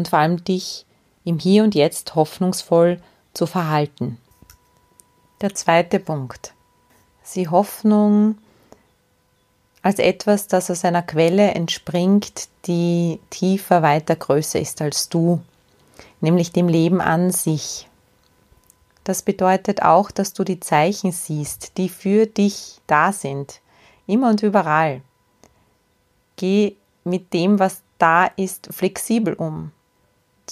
und 0.00 0.08
vor 0.08 0.18
allem 0.18 0.42
dich 0.42 0.86
im 1.24 1.38
Hier 1.38 1.62
und 1.62 1.74
Jetzt 1.74 2.14
hoffnungsvoll 2.14 3.02
zu 3.34 3.46
verhalten. 3.46 4.16
Der 5.42 5.54
zweite 5.54 6.00
Punkt. 6.00 6.54
Sie 7.22 7.48
Hoffnung 7.48 8.38
als 9.82 9.98
etwas, 9.98 10.48
das 10.48 10.70
aus 10.70 10.86
einer 10.86 11.02
Quelle 11.02 11.50
entspringt, 11.50 12.48
die 12.66 13.20
tiefer, 13.28 13.82
weiter, 13.82 14.16
größer 14.16 14.58
ist 14.58 14.80
als 14.80 15.10
du, 15.10 15.42
nämlich 16.22 16.50
dem 16.50 16.68
Leben 16.68 17.02
an 17.02 17.30
sich. 17.30 17.86
Das 19.04 19.20
bedeutet 19.20 19.82
auch, 19.82 20.10
dass 20.10 20.32
du 20.32 20.44
die 20.44 20.60
Zeichen 20.60 21.12
siehst, 21.12 21.76
die 21.76 21.90
für 21.90 22.24
dich 22.24 22.80
da 22.86 23.12
sind, 23.12 23.60
immer 24.06 24.30
und 24.30 24.42
überall. 24.42 25.02
Geh 26.36 26.76
mit 27.04 27.34
dem, 27.34 27.58
was 27.58 27.82
da 27.98 28.24
ist, 28.24 28.68
flexibel 28.72 29.34
um, 29.34 29.72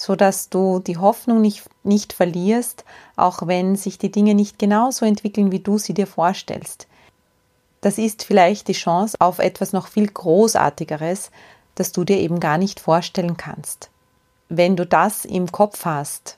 so 0.01 0.15
dass 0.15 0.49
du 0.49 0.79
die 0.79 0.97
Hoffnung 0.97 1.41
nicht, 1.41 1.63
nicht 1.83 2.13
verlierst, 2.13 2.85
auch 3.15 3.47
wenn 3.47 3.75
sich 3.75 3.97
die 3.97 4.11
Dinge 4.11 4.35
nicht 4.35 4.59
genauso 4.59 5.05
entwickeln, 5.05 5.51
wie 5.51 5.59
du 5.59 5.77
sie 5.77 5.93
dir 5.93 6.07
vorstellst. 6.07 6.87
Das 7.81 7.97
ist 7.97 8.23
vielleicht 8.23 8.67
die 8.67 8.73
Chance 8.73 9.15
auf 9.19 9.39
etwas 9.39 9.73
noch 9.73 9.87
viel 9.87 10.07
Großartigeres, 10.07 11.31
das 11.75 11.91
du 11.91 12.03
dir 12.03 12.17
eben 12.17 12.39
gar 12.39 12.57
nicht 12.57 12.79
vorstellen 12.79 13.37
kannst. 13.37 13.89
Wenn 14.49 14.75
du 14.75 14.85
das 14.85 15.25
im 15.25 15.51
Kopf 15.51 15.85
hast 15.85 16.37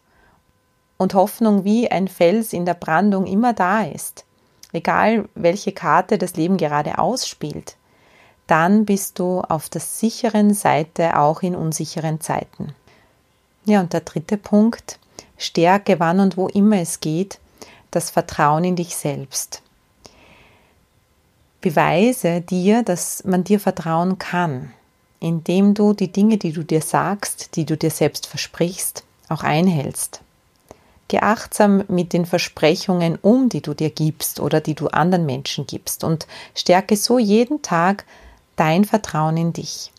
und 0.97 1.13
Hoffnung 1.13 1.63
wie 1.63 1.89
ein 1.89 2.07
Fels 2.07 2.53
in 2.53 2.65
der 2.65 2.75
Brandung 2.75 3.25
immer 3.25 3.53
da 3.53 3.83
ist, 3.83 4.25
egal 4.73 5.27
welche 5.33 5.71
Karte 5.71 6.17
das 6.17 6.35
Leben 6.35 6.57
gerade 6.57 6.99
ausspielt, 6.99 7.75
dann 8.47 8.85
bist 8.85 9.17
du 9.17 9.41
auf 9.41 9.69
der 9.69 9.81
sicheren 9.81 10.53
Seite 10.53 11.17
auch 11.17 11.41
in 11.41 11.55
unsicheren 11.55 12.19
Zeiten. 12.19 12.75
Ja, 13.65 13.79
und 13.79 13.93
der 13.93 14.01
dritte 14.01 14.37
Punkt, 14.37 14.99
Stärke 15.37 15.99
wann 15.99 16.19
und 16.19 16.37
wo 16.37 16.47
immer 16.47 16.77
es 16.77 16.99
geht, 16.99 17.39
das 17.91 18.09
Vertrauen 18.09 18.63
in 18.63 18.75
dich 18.75 18.95
selbst. 18.95 19.61
Beweise 21.61 22.41
dir, 22.41 22.81
dass 22.81 23.23
man 23.23 23.43
dir 23.43 23.59
vertrauen 23.59 24.17
kann, 24.17 24.73
indem 25.19 25.75
du 25.75 25.93
die 25.93 26.11
Dinge, 26.11 26.37
die 26.37 26.53
du 26.53 26.63
dir 26.63 26.81
sagst, 26.81 27.55
die 27.55 27.65
du 27.65 27.77
dir 27.77 27.91
selbst 27.91 28.25
versprichst, 28.25 29.03
auch 29.29 29.43
einhältst. 29.43 30.21
Geh 31.07 31.19
achtsam 31.19 31.83
mit 31.87 32.13
den 32.13 32.25
Versprechungen 32.25 33.17
um, 33.21 33.49
die 33.49 33.61
du 33.61 33.73
dir 33.73 33.89
gibst 33.89 34.39
oder 34.39 34.61
die 34.61 34.75
du 34.75 34.87
anderen 34.87 35.25
Menschen 35.25 35.67
gibst 35.67 36.03
und 36.03 36.25
stärke 36.55 36.95
so 36.95 37.19
jeden 37.19 37.61
Tag 37.61 38.05
dein 38.55 38.85
Vertrauen 38.85 39.37
in 39.37 39.53
dich. 39.53 39.91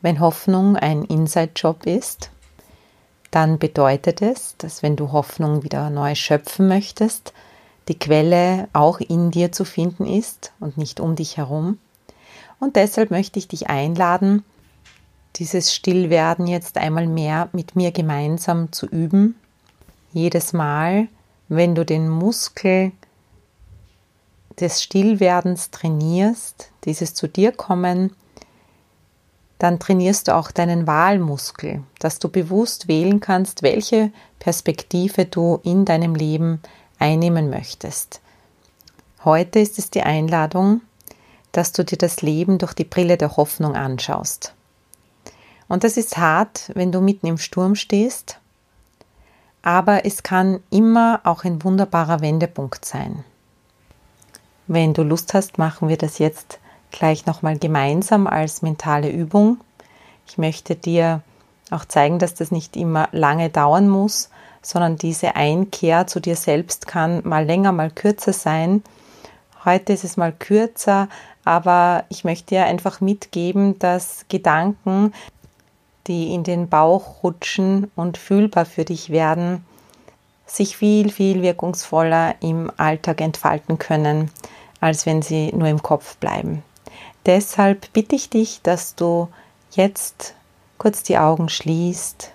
Wenn 0.00 0.18
Hoffnung 0.18 0.76
ein 0.76 1.04
Inside-Job 1.04 1.84
ist, 1.84 2.30
dann 3.36 3.58
bedeutet 3.58 4.22
es, 4.22 4.54
dass 4.56 4.82
wenn 4.82 4.96
du 4.96 5.12
Hoffnung 5.12 5.62
wieder 5.62 5.90
neu 5.90 6.14
schöpfen 6.14 6.68
möchtest, 6.68 7.34
die 7.86 7.98
Quelle 7.98 8.66
auch 8.72 8.98
in 8.98 9.30
dir 9.30 9.52
zu 9.52 9.66
finden 9.66 10.06
ist 10.06 10.52
und 10.58 10.78
nicht 10.78 11.00
um 11.00 11.16
dich 11.16 11.36
herum. 11.36 11.78
Und 12.60 12.76
deshalb 12.76 13.10
möchte 13.10 13.38
ich 13.38 13.46
dich 13.46 13.68
einladen, 13.68 14.42
dieses 15.34 15.74
Stillwerden 15.74 16.46
jetzt 16.46 16.78
einmal 16.78 17.06
mehr 17.06 17.50
mit 17.52 17.76
mir 17.76 17.92
gemeinsam 17.92 18.72
zu 18.72 18.86
üben. 18.86 19.36
Jedes 20.14 20.54
Mal, 20.54 21.08
wenn 21.50 21.74
du 21.74 21.84
den 21.84 22.08
Muskel 22.08 22.92
des 24.58 24.82
Stillwerdens 24.82 25.70
trainierst, 25.70 26.70
dieses 26.86 27.12
zu 27.12 27.28
dir 27.28 27.52
kommen, 27.52 28.16
dann 29.58 29.78
trainierst 29.78 30.28
du 30.28 30.34
auch 30.34 30.50
deinen 30.50 30.86
Wahlmuskel, 30.86 31.82
dass 31.98 32.18
du 32.18 32.28
bewusst 32.28 32.88
wählen 32.88 33.20
kannst, 33.20 33.62
welche 33.62 34.12
Perspektive 34.38 35.24
du 35.24 35.60
in 35.62 35.84
deinem 35.84 36.14
Leben 36.14 36.60
einnehmen 36.98 37.48
möchtest. 37.48 38.20
Heute 39.24 39.58
ist 39.58 39.78
es 39.78 39.90
die 39.90 40.02
Einladung, 40.02 40.82
dass 41.52 41.72
du 41.72 41.84
dir 41.84 41.98
das 41.98 42.20
Leben 42.20 42.58
durch 42.58 42.74
die 42.74 42.84
Brille 42.84 43.16
der 43.16 43.36
Hoffnung 43.36 43.74
anschaust. 43.74 44.54
Und 45.68 45.84
das 45.84 45.96
ist 45.96 46.16
hart, 46.18 46.70
wenn 46.74 46.92
du 46.92 47.00
mitten 47.00 47.26
im 47.26 47.38
Sturm 47.38 47.74
stehst, 47.74 48.38
aber 49.62 50.04
es 50.04 50.22
kann 50.22 50.60
immer 50.70 51.20
auch 51.24 51.44
ein 51.44 51.64
wunderbarer 51.64 52.20
Wendepunkt 52.20 52.84
sein. 52.84 53.24
Wenn 54.68 54.94
du 54.94 55.02
Lust 55.02 55.34
hast, 55.34 55.58
machen 55.58 55.88
wir 55.88 55.96
das 55.96 56.18
jetzt 56.18 56.60
gleich 56.90 57.26
nochmal 57.26 57.58
gemeinsam 57.58 58.26
als 58.26 58.62
mentale 58.62 59.10
Übung. 59.10 59.58
Ich 60.26 60.38
möchte 60.38 60.74
dir 60.74 61.22
auch 61.70 61.84
zeigen, 61.84 62.18
dass 62.18 62.34
das 62.34 62.50
nicht 62.50 62.76
immer 62.76 63.08
lange 63.12 63.50
dauern 63.50 63.88
muss, 63.88 64.30
sondern 64.62 64.96
diese 64.96 65.36
Einkehr 65.36 66.06
zu 66.06 66.20
dir 66.20 66.36
selbst 66.36 66.86
kann 66.86 67.22
mal 67.24 67.44
länger, 67.44 67.72
mal 67.72 67.90
kürzer 67.90 68.32
sein. 68.32 68.82
Heute 69.64 69.92
ist 69.92 70.04
es 70.04 70.16
mal 70.16 70.32
kürzer, 70.32 71.08
aber 71.44 72.04
ich 72.08 72.24
möchte 72.24 72.56
dir 72.56 72.64
einfach 72.64 73.00
mitgeben, 73.00 73.78
dass 73.78 74.26
Gedanken, 74.28 75.12
die 76.06 76.34
in 76.34 76.44
den 76.44 76.68
Bauch 76.68 77.22
rutschen 77.22 77.90
und 77.96 78.18
fühlbar 78.18 78.64
für 78.64 78.84
dich 78.84 79.10
werden, 79.10 79.64
sich 80.46 80.76
viel, 80.76 81.10
viel 81.10 81.42
wirkungsvoller 81.42 82.36
im 82.40 82.70
Alltag 82.76 83.20
entfalten 83.20 83.78
können, 83.78 84.30
als 84.80 85.06
wenn 85.06 85.22
sie 85.22 85.52
nur 85.52 85.68
im 85.68 85.82
Kopf 85.82 86.16
bleiben. 86.16 86.62
Deshalb 87.26 87.92
bitte 87.92 88.14
ich 88.14 88.30
dich, 88.30 88.62
dass 88.62 88.94
du 88.94 89.28
jetzt 89.72 90.34
kurz 90.78 91.02
die 91.02 91.18
Augen 91.18 91.48
schließt. 91.48 92.32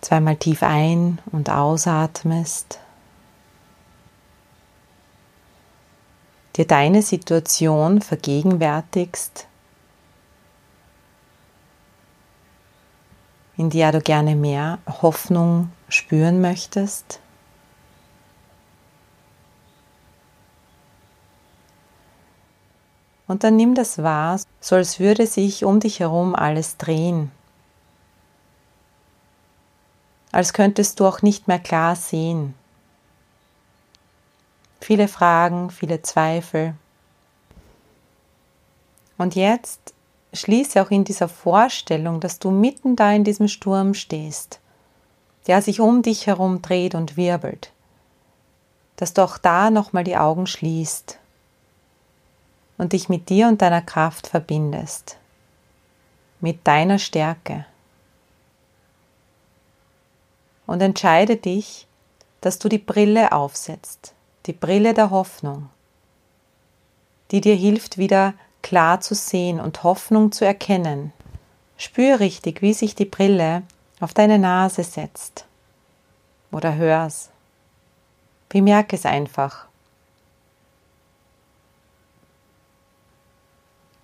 Zweimal 0.00 0.36
tief 0.36 0.62
ein- 0.62 1.20
und 1.30 1.48
ausatmest, 1.48 2.80
dir 6.56 6.66
deine 6.66 7.02
Situation 7.02 8.02
vergegenwärtigst, 8.02 9.46
in 13.56 13.70
der 13.70 13.92
du 13.92 14.00
gerne 14.00 14.34
mehr 14.34 14.80
Hoffnung 14.86 15.70
spüren 15.88 16.40
möchtest. 16.40 17.20
Und 23.32 23.44
dann 23.44 23.56
nimm 23.56 23.74
das 23.74 24.02
wahr, 24.02 24.38
so 24.60 24.76
als 24.76 25.00
würde 25.00 25.26
sich 25.26 25.64
um 25.64 25.80
dich 25.80 26.00
herum 26.00 26.34
alles 26.34 26.76
drehen 26.76 27.30
als 30.32 30.54
könntest 30.54 30.98
du 30.98 31.06
auch 31.06 31.22
nicht 31.22 31.46
mehr 31.46 31.58
klar 31.58 31.94
sehen. 31.94 32.54
Viele 34.80 35.06
Fragen, 35.06 35.70
viele 35.70 36.02
Zweifel. 36.02 36.74
Und 39.18 39.36
jetzt 39.36 39.92
schließe 40.32 40.82
auch 40.82 40.90
in 40.90 41.04
dieser 41.04 41.28
Vorstellung, 41.28 42.18
dass 42.18 42.38
du 42.38 42.50
mitten 42.50 42.96
da 42.96 43.12
in 43.12 43.22
diesem 43.22 43.46
Sturm 43.46 43.94
stehst, 43.94 44.58
der 45.46 45.60
sich 45.60 45.78
um 45.78 46.02
dich 46.02 46.26
herum 46.26 46.62
dreht 46.62 46.94
und 46.94 47.16
wirbelt, 47.16 47.70
dass 48.96 49.12
du 49.12 49.22
auch 49.22 49.36
da 49.38 49.70
nochmal 49.70 50.02
die 50.02 50.16
Augen 50.16 50.46
schließt 50.46 51.18
und 52.78 52.92
dich 52.92 53.08
mit 53.08 53.28
dir 53.28 53.48
und 53.48 53.62
deiner 53.62 53.82
Kraft 53.82 54.26
verbindest, 54.26 55.18
mit 56.40 56.66
deiner 56.66 56.98
Stärke 56.98 57.66
und 60.66 60.80
entscheide 60.80 61.36
dich, 61.36 61.86
dass 62.40 62.58
du 62.58 62.68
die 62.68 62.78
Brille 62.78 63.32
aufsetzt, 63.32 64.14
die 64.46 64.52
Brille 64.52 64.94
der 64.94 65.10
Hoffnung, 65.10 65.68
die 67.30 67.40
dir 67.40 67.54
hilft, 67.54 67.98
wieder 67.98 68.34
klar 68.62 69.00
zu 69.00 69.14
sehen 69.14 69.60
und 69.60 69.82
Hoffnung 69.82 70.32
zu 70.32 70.44
erkennen. 70.44 71.12
Spür 71.76 72.20
richtig, 72.20 72.62
wie 72.62 72.74
sich 72.74 72.94
die 72.94 73.04
Brille 73.04 73.62
auf 74.00 74.14
deine 74.14 74.38
Nase 74.38 74.84
setzt 74.84 75.46
oder 76.50 76.74
hör's. 76.76 77.30
Bemerke 78.48 78.96
es 78.96 79.06
einfach. 79.06 79.66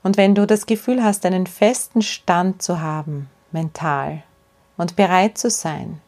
Und 0.02 0.16
wenn 0.16 0.34
du 0.34 0.46
das 0.46 0.66
Gefühl 0.66 1.02
hast, 1.02 1.26
einen 1.26 1.46
festen 1.46 2.02
Stand 2.02 2.62
zu 2.62 2.80
haben, 2.80 3.28
mental, 3.52 4.22
und 4.76 4.96
bereit 4.96 5.36
zu 5.38 5.50
sein, 5.50 6.00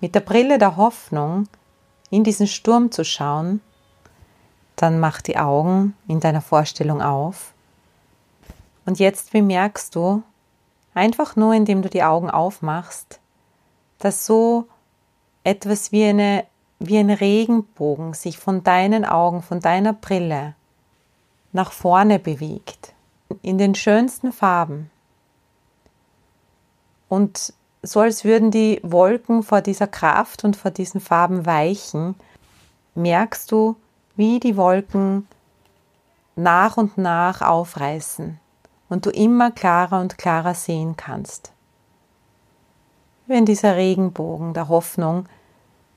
mit 0.00 0.14
der 0.14 0.20
Brille 0.20 0.58
der 0.58 0.76
Hoffnung 0.76 1.48
in 2.10 2.24
diesen 2.24 2.46
Sturm 2.46 2.90
zu 2.90 3.04
schauen, 3.04 3.60
dann 4.76 4.98
mach 4.98 5.20
die 5.20 5.36
Augen 5.36 5.94
in 6.08 6.20
deiner 6.20 6.40
Vorstellung 6.40 7.02
auf. 7.02 7.52
Und 8.84 8.98
jetzt 8.98 9.30
bemerkst 9.32 9.94
du, 9.94 10.22
einfach 10.94 11.36
nur 11.36 11.54
indem 11.54 11.82
du 11.82 11.88
die 11.88 12.02
Augen 12.02 12.30
aufmachst, 12.30 13.20
dass 13.98 14.26
so 14.26 14.66
etwas 15.44 15.92
wie, 15.92 16.04
eine, 16.04 16.44
wie 16.78 16.98
ein 16.98 17.10
Regenbogen 17.10 18.14
sich 18.14 18.38
von 18.38 18.64
deinen 18.64 19.04
Augen, 19.04 19.42
von 19.42 19.60
deiner 19.60 19.92
Brille 19.92 20.54
nach 21.52 21.70
vorne 21.70 22.18
bewegt, 22.18 22.94
in 23.42 23.58
den 23.58 23.74
schönsten 23.74 24.32
Farben. 24.32 24.90
Und 27.08 27.52
so 27.82 28.00
als 28.00 28.24
würden 28.24 28.50
die 28.50 28.80
Wolken 28.82 29.42
vor 29.42 29.60
dieser 29.60 29.86
Kraft 29.86 30.44
und 30.44 30.56
vor 30.56 30.70
diesen 30.70 31.00
Farben 31.00 31.46
weichen, 31.46 32.14
merkst 32.94 33.50
du, 33.50 33.76
wie 34.16 34.40
die 34.40 34.56
Wolken 34.56 35.26
nach 36.36 36.76
und 36.76 36.98
nach 36.98 37.42
aufreißen 37.42 38.38
und 38.88 39.06
du 39.06 39.10
immer 39.10 39.50
klarer 39.50 40.00
und 40.00 40.18
klarer 40.18 40.54
sehen 40.54 40.96
kannst. 40.96 41.52
Wenn 43.26 43.46
dieser 43.46 43.76
Regenbogen 43.76 44.54
der 44.54 44.68
Hoffnung 44.68 45.26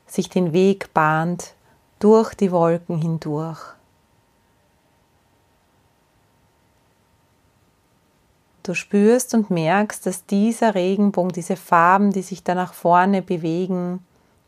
sich 0.08 0.30
den 0.30 0.54
Weg 0.54 0.94
bahnt 0.94 1.56
durch 2.00 2.34
die 2.34 2.52
Wolken 2.52 2.98
hindurch. 2.98 3.75
Du 8.66 8.74
spürst 8.74 9.36
und 9.36 9.52
merkst, 9.52 10.08
dass 10.08 10.26
dieser 10.26 10.74
Regenbogen, 10.74 11.32
diese 11.32 11.56
Farben, 11.56 12.12
die 12.12 12.24
sich 12.24 12.44
da 12.44 12.56
nach 12.56 12.74
vorne 12.74 13.22
bewegen, 13.22 14.00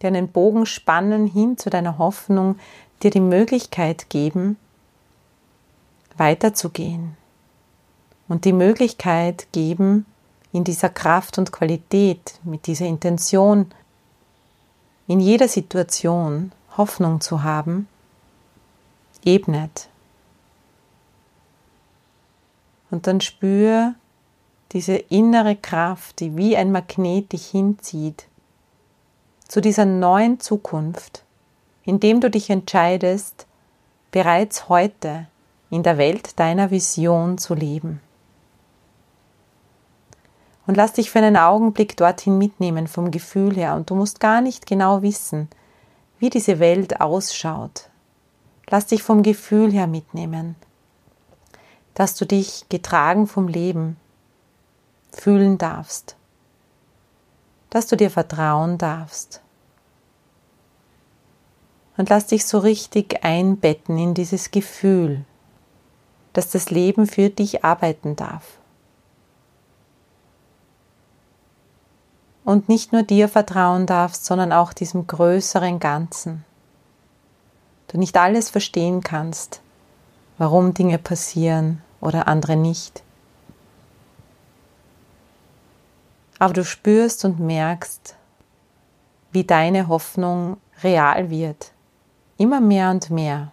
die 0.01 0.07
einen 0.07 0.29
Bogen 0.29 0.65
spannen 0.65 1.27
hin 1.27 1.55
zu 1.59 1.69
deiner 1.69 1.99
Hoffnung, 1.99 2.57
dir 3.03 3.11
die 3.11 3.19
Möglichkeit 3.19 4.09
geben, 4.09 4.57
weiterzugehen 6.17 7.15
und 8.27 8.45
die 8.45 8.53
Möglichkeit 8.53 9.47
geben, 9.51 10.07
in 10.51 10.63
dieser 10.63 10.89
Kraft 10.89 11.37
und 11.37 11.51
Qualität, 11.51 12.39
mit 12.43 12.65
dieser 12.65 12.87
Intention, 12.87 13.67
in 15.05 15.19
jeder 15.19 15.47
Situation 15.47 16.53
Hoffnung 16.75 17.21
zu 17.21 17.43
haben, 17.43 17.87
ebnet. 19.23 19.89
Und 22.89 23.05
dann 23.05 23.21
spür 23.21 23.93
diese 24.71 24.95
innere 24.95 25.55
Kraft, 25.55 26.19
die 26.19 26.35
wie 26.35 26.57
ein 26.57 26.71
Magnet 26.71 27.31
dich 27.31 27.47
hinzieht, 27.47 28.27
zu 29.47 29.61
dieser 29.61 29.85
neuen 29.85 30.39
Zukunft, 30.39 31.23
indem 31.83 32.19
du 32.19 32.29
dich 32.29 32.49
entscheidest, 32.49 33.47
bereits 34.11 34.67
heute 34.67 35.27
in 35.69 35.83
der 35.83 35.97
Welt 35.97 36.39
deiner 36.39 36.71
Vision 36.71 37.37
zu 37.37 37.53
leben. 37.53 38.01
Und 40.65 40.75
lass 40.75 40.93
dich 40.93 41.11
für 41.11 41.19
einen 41.19 41.37
Augenblick 41.37 41.95
dorthin 41.95 42.37
mitnehmen 42.37 42.87
vom 42.87 43.09
Gefühl 43.09 43.55
her 43.55 43.75
und 43.75 43.89
du 43.89 43.95
musst 43.95 44.19
gar 44.19 44.41
nicht 44.41 44.65
genau 44.65 45.01
wissen, 45.01 45.47
wie 46.19 46.29
diese 46.29 46.59
Welt 46.59 46.99
ausschaut. 46.99 47.89
Lass 48.69 48.87
dich 48.87 49.01
vom 49.01 49.23
Gefühl 49.23 49.71
her 49.71 49.87
mitnehmen, 49.87 50.55
dass 51.93 52.15
du 52.15 52.25
dich 52.25 52.65
getragen 52.67 53.27
vom 53.27 53.47
Leben 53.47 53.95
fühlen 55.19 55.57
darfst, 55.57 56.15
dass 57.69 57.87
du 57.87 57.97
dir 57.97 58.09
vertrauen 58.09 58.77
darfst. 58.77 59.41
Und 61.97 62.09
lass 62.09 62.27
dich 62.27 62.45
so 62.45 62.59
richtig 62.59 63.23
einbetten 63.23 63.97
in 63.97 64.13
dieses 64.13 64.51
Gefühl, 64.51 65.25
dass 66.33 66.51
das 66.51 66.69
Leben 66.69 67.07
für 67.07 67.29
dich 67.29 67.63
arbeiten 67.63 68.15
darf. 68.15 68.59
Und 72.45 72.69
nicht 72.69 72.93
nur 72.93 73.03
dir 73.03 73.27
vertrauen 73.27 73.87
darfst, 73.87 74.23
sondern 74.25 74.53
auch 74.53 74.71
diesem 74.71 75.07
größeren 75.07 75.79
Ganzen. 75.79 76.45
Du 77.87 77.97
nicht 77.97 78.15
alles 78.15 78.49
verstehen 78.49 79.01
kannst, 79.01 79.61
warum 80.37 80.73
Dinge 80.73 80.99
passieren 80.99 81.81
oder 81.99 82.27
andere 82.27 82.55
nicht. 82.55 83.03
Aber 86.39 86.53
du 86.53 86.63
spürst 86.63 87.25
und 87.25 87.39
merkst, 87.39 88.15
wie 89.31 89.43
deine 89.43 89.87
Hoffnung 89.87 90.57
real 90.83 91.29
wird, 91.29 91.71
immer 92.37 92.61
mehr 92.61 92.91
und 92.91 93.09
mehr. 93.09 93.51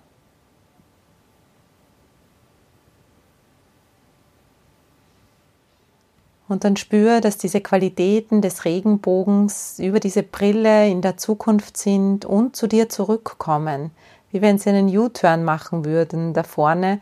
Und 6.46 6.64
dann 6.64 6.76
spür, 6.76 7.20
dass 7.20 7.38
diese 7.38 7.62
Qualitäten 7.62 8.42
des 8.42 8.66
Regenbogens 8.66 9.78
über 9.78 9.98
diese 9.98 10.22
Brille 10.22 10.88
in 10.88 11.00
der 11.00 11.16
Zukunft 11.16 11.76
sind 11.78 12.26
und 12.26 12.54
zu 12.54 12.66
dir 12.66 12.90
zurückkommen, 12.90 13.90
wie 14.30 14.42
wenn 14.42 14.58
sie 14.58 14.68
einen 14.70 14.94
U-Turn 14.94 15.42
machen 15.42 15.86
würden 15.86 16.34
da 16.34 16.42
vorne 16.42 17.00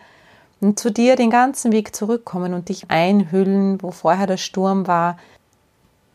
und 0.61 0.79
zu 0.79 0.91
dir 0.91 1.17
den 1.17 1.31
ganzen 1.31 1.73
Weg 1.73 1.95
zurückkommen 1.95 2.55
und 2.55 2.69
dich 2.69 2.89
einhüllen, 2.89 3.83
wo 3.83 3.91
vorher 3.91 4.29
der 4.29 4.37
Sturm 4.37 4.87
war, 4.87 5.17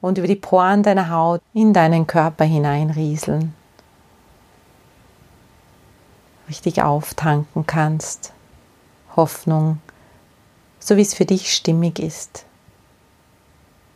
und 0.02 0.18
über 0.18 0.28
die 0.28 0.36
Poren 0.36 0.84
deiner 0.84 1.10
Haut 1.10 1.42
in 1.54 1.74
deinen 1.74 2.08
Körper 2.08 2.46
hineinrieseln. 2.46 3.54
Richtig 6.48 6.82
auftanken 6.82 7.66
kannst. 7.66 8.34
Hoffnung, 9.16 9.80
so 10.80 10.96
wie 10.96 11.02
es 11.02 11.14
für 11.14 11.26
dich 11.26 11.54
stimmig 11.54 12.00
ist. 12.00 12.46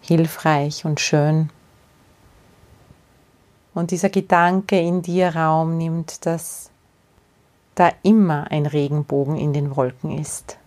Hilfreich 0.02 0.84
und 0.84 1.00
schön. 1.00 1.52
Und 3.74 3.92
dieser 3.92 4.10
Gedanke 4.10 4.80
in 4.80 5.02
dir 5.02 5.36
Raum 5.36 5.78
nimmt, 5.78 6.26
dass 6.26 6.72
da 7.76 7.92
immer 8.04 8.52
ein 8.52 8.66
Regenbogen 8.66 9.38
in 9.38 9.54
den 9.54 9.76
Wolken 9.76 10.18
ist. 10.18 10.58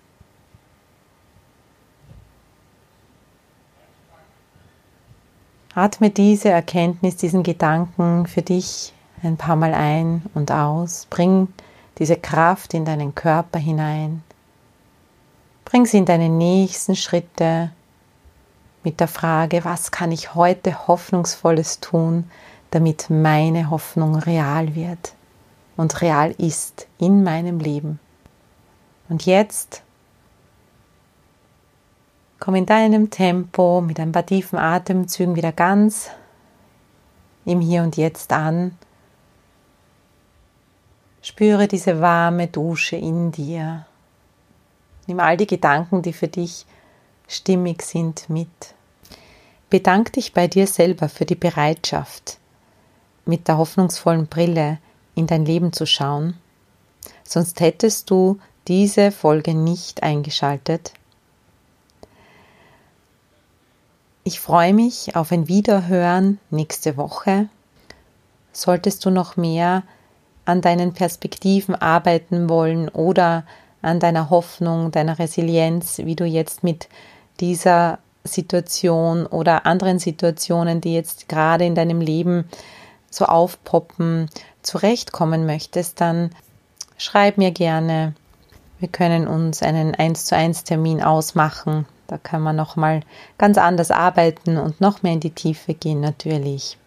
Atme 5.74 6.10
diese 6.10 6.50
Erkenntnis, 6.50 7.16
diesen 7.16 7.42
Gedanken 7.42 8.26
für 8.26 8.42
dich 8.42 8.92
ein 9.24 9.36
paar 9.36 9.56
Mal 9.56 9.74
ein 9.74 10.22
und 10.34 10.52
aus. 10.52 11.06
Bring 11.10 11.48
diese 11.98 12.16
Kraft 12.16 12.74
in 12.74 12.84
deinen 12.84 13.14
Körper 13.14 13.58
hinein. 13.58 14.22
Bring 15.64 15.86
sie 15.86 15.98
in 15.98 16.04
deine 16.04 16.28
nächsten 16.28 16.94
Schritte 16.94 17.72
mit 18.84 19.00
der 19.00 19.08
Frage, 19.08 19.64
was 19.64 19.90
kann 19.90 20.12
ich 20.12 20.34
heute 20.36 20.86
Hoffnungsvolles 20.86 21.80
tun, 21.80 22.30
damit 22.70 23.10
meine 23.10 23.70
Hoffnung 23.70 24.14
real 24.14 24.76
wird 24.76 25.14
und 25.76 26.02
real 26.02 26.32
ist 26.38 26.86
in 26.98 27.24
meinem 27.24 27.58
Leben. 27.58 27.98
Und 29.08 29.26
jetzt 29.26 29.82
Komm 32.44 32.56
in 32.56 32.66
deinem 32.66 33.08
Tempo 33.08 33.80
mit 33.80 33.98
ein 33.98 34.12
paar 34.12 34.26
tiefen 34.26 34.58
Atemzügen 34.58 35.34
wieder 35.34 35.50
ganz 35.50 36.10
im 37.46 37.62
Hier 37.62 37.82
und 37.82 37.96
Jetzt 37.96 38.34
an. 38.34 38.76
Spüre 41.22 41.68
diese 41.68 42.02
warme 42.02 42.48
Dusche 42.48 42.96
in 42.96 43.32
dir. 43.32 43.86
Nimm 45.06 45.20
all 45.20 45.38
die 45.38 45.46
Gedanken, 45.46 46.02
die 46.02 46.12
für 46.12 46.28
dich 46.28 46.66
stimmig 47.28 47.80
sind, 47.80 48.28
mit. 48.28 48.74
Bedank 49.70 50.12
dich 50.12 50.34
bei 50.34 50.46
dir 50.46 50.66
selber 50.66 51.08
für 51.08 51.24
die 51.24 51.36
Bereitschaft, 51.36 52.36
mit 53.24 53.48
der 53.48 53.56
hoffnungsvollen 53.56 54.26
Brille 54.26 54.76
in 55.14 55.26
dein 55.26 55.46
Leben 55.46 55.72
zu 55.72 55.86
schauen. 55.86 56.36
Sonst 57.22 57.60
hättest 57.60 58.10
du 58.10 58.38
diese 58.68 59.12
Folge 59.12 59.54
nicht 59.54 60.02
eingeschaltet 60.02 60.92
Ich 64.26 64.40
freue 64.40 64.72
mich 64.72 65.16
auf 65.16 65.32
ein 65.32 65.48
Wiederhören 65.48 66.38
nächste 66.48 66.96
Woche. 66.96 67.50
Solltest 68.54 69.04
du 69.04 69.10
noch 69.10 69.36
mehr 69.36 69.82
an 70.46 70.62
deinen 70.62 70.94
Perspektiven 70.94 71.74
arbeiten 71.74 72.48
wollen 72.48 72.88
oder 72.88 73.44
an 73.82 74.00
deiner 74.00 74.30
Hoffnung, 74.30 74.90
deiner 74.90 75.18
Resilienz, 75.18 75.98
wie 75.98 76.16
du 76.16 76.24
jetzt 76.24 76.64
mit 76.64 76.88
dieser 77.38 77.98
Situation 78.24 79.26
oder 79.26 79.66
anderen 79.66 79.98
Situationen, 79.98 80.80
die 80.80 80.94
jetzt 80.94 81.28
gerade 81.28 81.66
in 81.66 81.74
deinem 81.74 82.00
Leben 82.00 82.48
so 83.10 83.26
aufpoppen, 83.26 84.30
zurechtkommen 84.62 85.44
möchtest, 85.44 86.00
dann 86.00 86.30
schreib 86.96 87.36
mir 87.36 87.50
gerne. 87.50 88.14
Wir 88.78 88.88
können 88.88 89.28
uns 89.28 89.62
einen 89.62 89.94
1 89.94 90.24
zu 90.24 90.34
1 90.34 90.64
Termin 90.64 91.02
ausmachen. 91.02 91.84
Da 92.06 92.18
kann 92.18 92.42
man 92.42 92.56
nochmal 92.56 93.00
ganz 93.38 93.58
anders 93.58 93.90
arbeiten 93.90 94.58
und 94.58 94.80
noch 94.80 95.02
mehr 95.02 95.12
in 95.14 95.20
die 95.20 95.30
Tiefe 95.30 95.74
gehen 95.74 96.00
natürlich. 96.00 96.78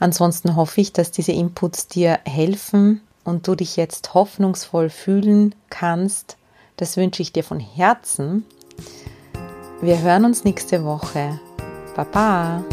Ansonsten 0.00 0.56
hoffe 0.56 0.80
ich, 0.80 0.92
dass 0.92 1.10
diese 1.10 1.32
Inputs 1.32 1.88
dir 1.88 2.20
helfen 2.24 3.00
und 3.24 3.46
du 3.46 3.54
dich 3.54 3.76
jetzt 3.76 4.14
hoffnungsvoll 4.14 4.90
fühlen 4.90 5.54
kannst. 5.70 6.36
Das 6.76 6.96
wünsche 6.96 7.22
ich 7.22 7.32
dir 7.32 7.44
von 7.44 7.60
Herzen. 7.60 8.44
Wir 9.80 10.00
hören 10.00 10.24
uns 10.24 10.44
nächste 10.44 10.84
Woche 10.84 11.38
Baba. 11.94 12.64